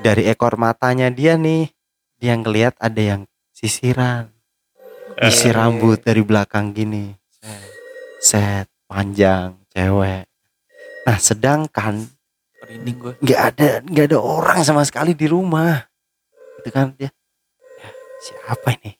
Dari 0.00 0.24
ekor 0.28 0.56
matanya 0.56 1.12
dia 1.12 1.36
nih 1.36 1.68
dia 2.16 2.32
ngelihat 2.32 2.80
ada 2.80 3.00
yang 3.00 3.22
sisiran. 3.52 4.32
Isi 5.16 5.48
rambut 5.48 6.04
dari 6.04 6.20
belakang 6.20 6.76
gini. 6.76 7.12
Set 8.20 8.68
panjang 8.88 9.56
cewek. 9.72 10.28
Nah 11.04 11.18
sedangkan 11.20 12.08
gue. 12.66 13.12
nggak 13.22 13.40
ada 13.52 13.68
nggak 13.84 14.06
ada 14.12 14.18
orang 14.18 14.60
sama 14.64 14.84
sekali 14.84 15.12
di 15.12 15.28
rumah. 15.28 15.84
Itu 16.60 16.68
kan 16.72 16.92
dia 16.96 17.08
ya, 17.08 17.10
siapa 18.26 18.74
ini? 18.82 18.92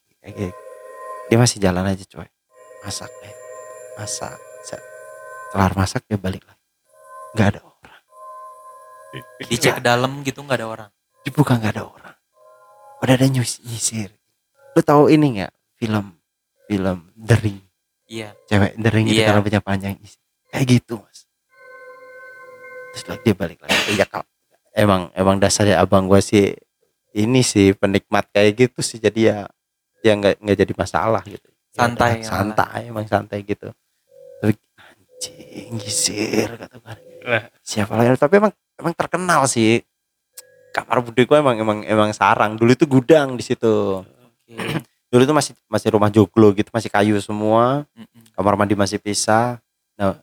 Dia 1.27 1.37
masih 1.37 1.59
jalan 1.59 1.83
aja 1.83 2.03
coy. 2.07 2.27
Masak 2.83 3.11
deh. 3.19 3.35
Masak. 3.99 4.39
Kelar 5.51 5.73
masak 5.75 6.03
dia 6.07 6.19
balik 6.19 6.43
lagi. 6.43 6.65
Nggak 7.35 7.47
ada 7.55 7.61
orang. 7.63 8.01
Dicek 9.47 9.73
ke 9.79 9.83
dalam 9.83 10.11
gitu 10.23 10.39
nggak 10.43 10.59
ada 10.63 10.67
orang. 10.67 10.91
dibuka 11.27 11.59
nggak 11.59 11.75
ada 11.75 11.83
orang. 11.83 12.15
Udah 13.03 13.13
ada 13.19 13.27
nyus- 13.27 13.59
nyisir. 13.67 14.15
Lu 14.75 14.79
tahu 14.79 15.11
ini 15.11 15.43
nggak? 15.43 15.51
Film 15.75 16.15
film 16.67 16.97
dering. 17.15 17.59
Iya. 18.07 18.31
cewek 18.47 18.79
dering 18.79 19.11
gitu 19.11 19.19
Iya. 19.19 19.27
kan 19.27 19.35
rambutnya 19.43 19.59
panjang 19.59 19.99
kayak 20.47 20.65
gitu 20.71 20.95
mas. 21.03 21.27
Terus 22.95 23.03
lagi 23.11 23.21
dia 23.27 23.35
balik 23.35 23.59
lagi. 23.59 23.75
Ya 23.99 24.07
emang 24.71 25.11
emang 25.11 25.35
dasarnya 25.43 25.83
abang 25.83 26.07
gua 26.07 26.23
sih 26.23 26.55
ini 27.17 27.41
sih 27.41 27.73
penikmat 27.73 28.29
kayak 28.29 28.69
gitu 28.69 28.79
sih 28.85 29.01
jadi 29.01 29.19
ya 29.19 29.37
ya 30.05 30.13
nggak 30.13 30.35
nggak 30.37 30.57
jadi 30.61 30.73
masalah 30.77 31.23
gitu. 31.25 31.49
Ya 31.73 31.85
Santai 31.85 32.09
udah, 32.09 32.21
ya, 32.21 32.29
santai 32.29 32.81
emang 32.89 33.05
santai 33.09 33.39
gitu. 33.41 33.73
Tapi 34.41 34.53
anjing 34.77 35.71
gisir 35.81 36.49
kata 36.53 36.77
Lah. 37.27 37.43
siapa 37.65 37.97
lagi? 37.97 38.13
Tapi 38.15 38.33
emang 38.37 38.53
emang 38.77 38.93
terkenal 38.93 39.41
sih. 39.49 39.81
Kamar 40.71 41.01
bude 41.01 41.21
gua 41.25 41.41
emang 41.41 41.57
emang 41.57 41.79
emang 41.85 42.09
sarang. 42.13 42.53
Dulu 42.53 42.71
itu 42.77 42.85
gudang 42.85 43.33
di 43.33 43.43
situ. 43.43 44.05
Oke. 44.05 44.53
dulu 45.11 45.21
itu 45.23 45.33
masih 45.33 45.53
masih 45.71 45.89
rumah 45.95 46.11
joglo 46.11 46.53
gitu 46.53 46.69
masih 46.69 46.93
kayu 46.93 47.17
semua. 47.17 47.89
Kamar 48.37 48.53
mandi 48.53 48.77
masih 48.77 49.01
pisah. 49.01 49.57
Nah 49.97 50.21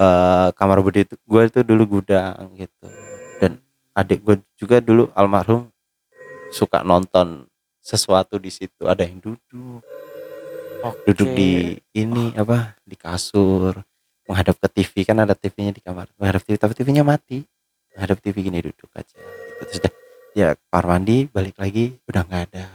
eh, 0.00 0.48
kamar 0.56 0.80
bude 0.80 1.04
itu 1.04 1.14
gue 1.20 1.42
itu 1.44 1.60
dulu 1.60 2.00
gudang 2.00 2.48
gitu. 2.56 2.88
Dan 3.38 3.60
adik 3.92 4.24
gue 4.24 4.36
juga 4.56 4.80
dulu 4.80 5.12
almarhum 5.12 5.68
suka 6.54 6.86
nonton 6.86 7.50
sesuatu 7.82 8.38
di 8.38 8.54
situ. 8.54 8.86
Ada 8.86 9.02
yang 9.02 9.18
duduk. 9.18 9.82
Duduk 11.02 11.28
Oke. 11.32 11.36
di 11.36 11.50
ini 11.98 12.30
apa 12.38 12.78
di 12.86 12.94
kasur. 12.94 13.82
Menghadap 14.24 14.56
ke 14.56 14.68
TV 14.80 15.04
kan 15.04 15.20
ada 15.20 15.36
TV-nya 15.36 15.74
di 15.74 15.82
kamar. 15.82 16.08
Menghadap 16.16 16.46
TV 16.46 16.56
tapi 16.56 16.72
TV-nya 16.78 17.02
mati. 17.02 17.42
Menghadap 17.92 18.22
TV 18.22 18.46
gini 18.46 18.62
duduk 18.62 18.88
aja. 18.94 19.18
Gitu. 19.18 19.62
terus 19.66 19.78
udah. 19.82 19.92
Ya 20.34 20.48
kamar 20.70 20.98
mandi 20.98 21.30
balik 21.30 21.58
lagi 21.58 21.98
udah 22.06 22.22
nggak 22.24 22.42
ada. 22.54 22.66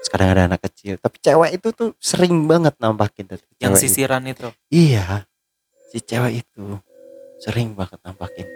Sekarang 0.00 0.28
ada 0.32 0.42
anak 0.48 0.60
kecil. 0.70 0.96
Tapi 0.96 1.16
cewek 1.20 1.50
itu 1.60 1.68
tuh 1.76 1.90
sering 2.00 2.48
banget 2.48 2.74
nampakin 2.80 3.36
tuh 3.36 3.38
yang 3.60 3.76
cewek 3.76 3.78
itu. 3.78 3.82
sisiran 3.84 4.22
itu. 4.26 4.48
Iya, 4.72 5.28
si 5.92 5.98
cewek 6.00 6.42
itu 6.42 6.64
sering 7.38 7.76
banget 7.76 8.00
nampakin. 8.02 8.48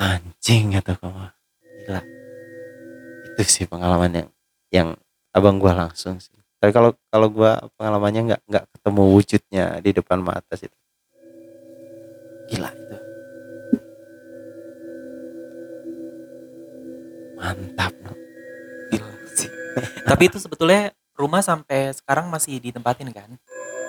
Anjing 0.00 0.78
atau 0.78 0.94
kamu 0.96 1.24
gila. 1.84 2.15
Itu 3.36 3.50
sih 3.52 3.66
pengalaman 3.68 4.10
yang 4.12 4.28
yang 4.72 4.88
abang 5.30 5.60
gua 5.60 5.76
langsung 5.76 6.16
sih. 6.16 6.32
Tapi 6.56 6.72
kalau 6.72 6.96
kalau 7.12 7.28
gua 7.28 7.60
pengalamannya 7.76 8.32
nggak 8.32 8.42
nggak 8.48 8.64
ketemu 8.72 9.02
wujudnya 9.12 9.66
di 9.84 9.90
depan 9.92 10.18
mata 10.24 10.56
sih. 10.56 10.72
Gila 12.48 12.70
itu. 12.72 12.96
Mantap. 17.36 17.92
Gila 18.90 19.08
sih. 19.36 19.50
Tapi 20.10 20.22
itu 20.32 20.38
sebetulnya 20.40 20.90
rumah 21.16 21.44
sampai 21.44 21.92
sekarang 21.92 22.32
masih 22.32 22.56
ditempatin 22.60 23.12
kan? 23.12 23.30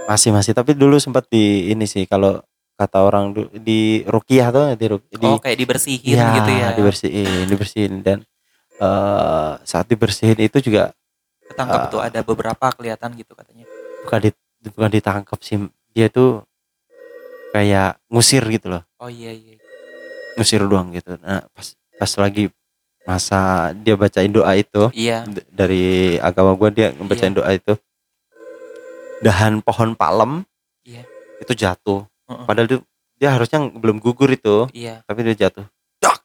Masih 0.07 0.31
masih 0.31 0.55
tapi 0.55 0.71
dulu 0.71 0.95
sempat 1.03 1.27
di 1.27 1.67
ini 1.67 1.83
sih 1.83 2.07
kalau 2.07 2.39
kata 2.79 3.03
orang 3.03 3.35
di 3.59 4.07
rukiah 4.07 4.55
tuh 4.55 4.71
di, 4.79 4.87
di 4.87 5.27
oh 5.27 5.35
kayak 5.35 5.59
dibersihin 5.59 6.15
Iya, 6.15 6.31
gitu 6.39 6.51
ya. 6.55 6.67
dibersihin, 6.79 7.43
dibersihin 7.51 7.93
dan 8.07 8.17
eh 8.77 9.51
saat 9.63 9.85
dibersihin 9.87 10.37
itu 10.37 10.61
juga 10.61 10.93
Ketangkap 11.47 11.79
Ah. 11.79 11.89
tuh 11.89 12.01
ada 12.03 12.19
beberapa 12.21 12.65
kelihatan 12.71 13.15
gitu 13.15 13.31
katanya. 13.31 13.63
bukan 14.03 14.19
di 14.19 14.29
bukan 14.67 14.91
ditangkap 14.91 15.39
sih, 15.39 15.55
dia 15.95 16.07
tuh 16.07 16.43
kayak 17.55 17.95
ngusir 18.11 18.43
gitu 18.47 18.67
loh, 18.67 18.83
Oh 18.99 19.07
iya 19.07 19.31
iya. 19.31 19.55
ngusir 20.35 20.59
doang 20.61 20.91
gitu. 20.91 21.15
Nah, 21.23 21.47
pas 21.49 21.67
pas 21.95 22.11
lagi 22.19 22.51
masa 23.03 23.71
dia 23.73 23.95
bacain 23.95 24.27
doa 24.27 24.51
itu 24.53 24.91
Iya. 24.91 25.23
dari 25.47 26.19
agama 26.19 26.51
gua 26.53 26.67
dia 26.67 26.91
ngebacain 26.91 27.31
doa 27.31 27.47
itu 27.49 27.79
dahan 29.23 29.63
pohon 29.63 29.95
palem 29.95 30.43
Iya. 30.83 31.07
itu 31.39 31.55
jatuh. 31.55 32.03
Heeh. 32.27 32.43
Padahal 32.43 32.67
itu 32.67 32.77
dia 33.17 33.31
harusnya 33.33 33.63
belum 33.71 33.97
gugur 33.97 34.27
itu, 34.29 34.67
Iya. 34.75 34.99
tapi 35.07 35.23
dia 35.23 35.47
jatuh. 35.47 35.63
Dak. 35.97 36.19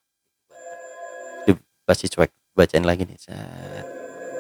Dibaca 1.47 1.95
cuek, 2.05 2.31
bacain 2.53 2.85
lagi 2.85 3.03
nih. 3.05 3.19
Set. 3.19 3.85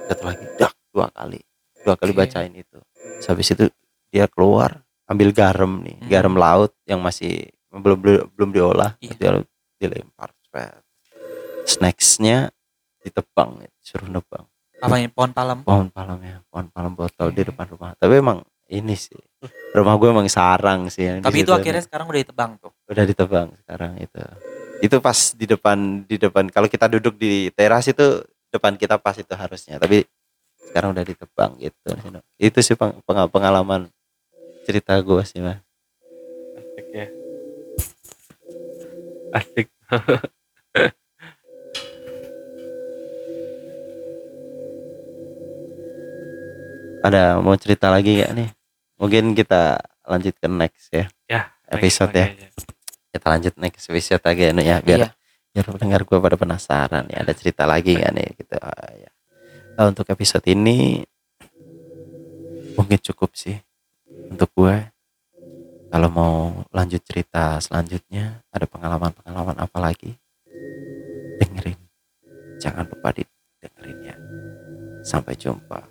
Jatuh 0.08 0.26
lagi. 0.28 0.44
Dak 0.56 0.72
dua 0.90 1.06
kali. 1.10 1.40
Dua 1.82 1.94
kali 1.96 2.12
Oke. 2.12 2.18
bacain 2.22 2.52
itu. 2.52 2.78
Terus 2.94 3.26
habis 3.26 3.48
itu 3.50 3.64
dia 4.08 4.28
keluar 4.28 4.84
ambil 5.06 5.32
garam 5.32 5.80
nih, 5.80 5.96
Hmm. 5.98 6.08
garam 6.08 6.34
laut 6.34 6.72
yang 6.84 7.00
masih 7.00 7.48
belum 7.68 7.98
belum, 7.98 8.22
belum 8.32 8.50
diolah, 8.52 8.90
Iya. 9.00 9.14
dia 9.16 9.30
dilempar. 9.78 10.30
Snacksnya 11.62 12.50
ditebang, 13.00 13.62
suruh 13.78 14.06
nebang. 14.06 14.46
Apa 14.82 14.98
ini 14.98 15.08
pohon 15.08 15.30
palem? 15.30 15.62
Pohon 15.62 15.88
palamnya, 15.88 16.42
pohon 16.50 16.66
palam 16.68 16.92
botol 16.92 17.30
di 17.30 17.40
Oke. 17.40 17.54
depan 17.54 17.66
rumah. 17.70 17.90
Tapi 17.94 18.14
emang 18.18 18.42
ini 18.66 18.98
sih, 18.98 19.14
rumah 19.72 19.94
gue 19.94 20.08
emang 20.10 20.26
sarang 20.26 20.90
sih. 20.90 21.06
yang 21.06 21.22
Tapi 21.22 21.46
itu 21.46 21.54
akhirnya 21.54 21.82
sekarang 21.82 22.10
udah 22.10 22.20
ditebang 22.20 22.50
tuh. 22.58 22.72
udah 22.90 23.04
ditebang 23.06 23.48
sekarang 23.62 23.92
itu 23.96 24.20
itu 24.82 24.98
pas 24.98 25.14
di 25.38 25.46
depan 25.46 26.02
di 26.02 26.18
depan. 26.18 26.50
Kalau 26.50 26.66
kita 26.66 26.90
duduk 26.90 27.14
di 27.14 27.54
teras 27.54 27.86
itu 27.86 28.26
depan 28.50 28.74
kita 28.74 28.98
pas 28.98 29.14
itu 29.14 29.30
harusnya. 29.30 29.78
Tapi 29.78 30.02
sekarang 30.58 30.90
udah 30.90 31.06
ditebang 31.06 31.54
gitu. 31.62 31.94
Itu 32.34 32.58
sih 32.58 32.74
pengalaman 33.06 33.86
cerita 34.66 34.98
gue 34.98 35.22
sih 35.22 35.38
mah 35.38 35.62
asik 36.58 36.86
ya. 36.90 37.06
Asik. 39.32 39.70
Ada 47.02 47.42
mau 47.42 47.58
cerita 47.58 47.90
lagi 47.90 48.22
gak 48.22 48.30
nih? 48.30 48.46
Mungkin 49.02 49.34
kita 49.34 49.82
lanjutkan 50.06 50.54
next 50.54 50.86
ya, 50.94 51.10
ya 51.26 51.50
episode 51.66 52.14
ya, 52.14 52.30
ya. 52.30 52.46
Kita 53.12 53.26
lanjut 53.28 53.54
next 53.60 53.92
episode 53.92 54.24
lagi 54.24 54.48
anu 54.48 54.64
ya 54.64 54.80
biar 54.80 55.00
Iya. 55.04 55.10
biar 55.52 55.66
pendengar 55.68 56.00
gue 56.08 56.16
pada 56.16 56.36
penasaran 56.40 57.04
ya 57.12 57.20
ada 57.20 57.32
cerita 57.36 57.68
lagi 57.68 58.00
gak 58.00 58.12
nih 58.16 58.28
gitu. 58.40 58.56
Ah, 58.56 58.88
ya. 58.96 59.10
Nah, 59.76 59.92
untuk 59.92 60.08
episode 60.08 60.44
ini 60.48 61.04
mungkin 62.72 62.96
cukup 63.04 63.36
sih 63.36 63.60
untuk 64.32 64.48
gue 64.56 64.76
kalau 65.92 66.08
mau 66.08 66.36
lanjut 66.72 67.04
cerita 67.04 67.60
selanjutnya 67.60 68.40
ada 68.48 68.64
pengalaman-pengalaman 68.64 69.60
apa 69.60 69.76
lagi? 69.76 70.16
Dengerin. 71.36 71.76
Jangan 72.56 72.88
lupa 72.88 73.12
di 73.12 73.28
dengerin 73.60 73.98
ya. 74.08 74.16
Sampai 75.04 75.36
jumpa 75.36 75.84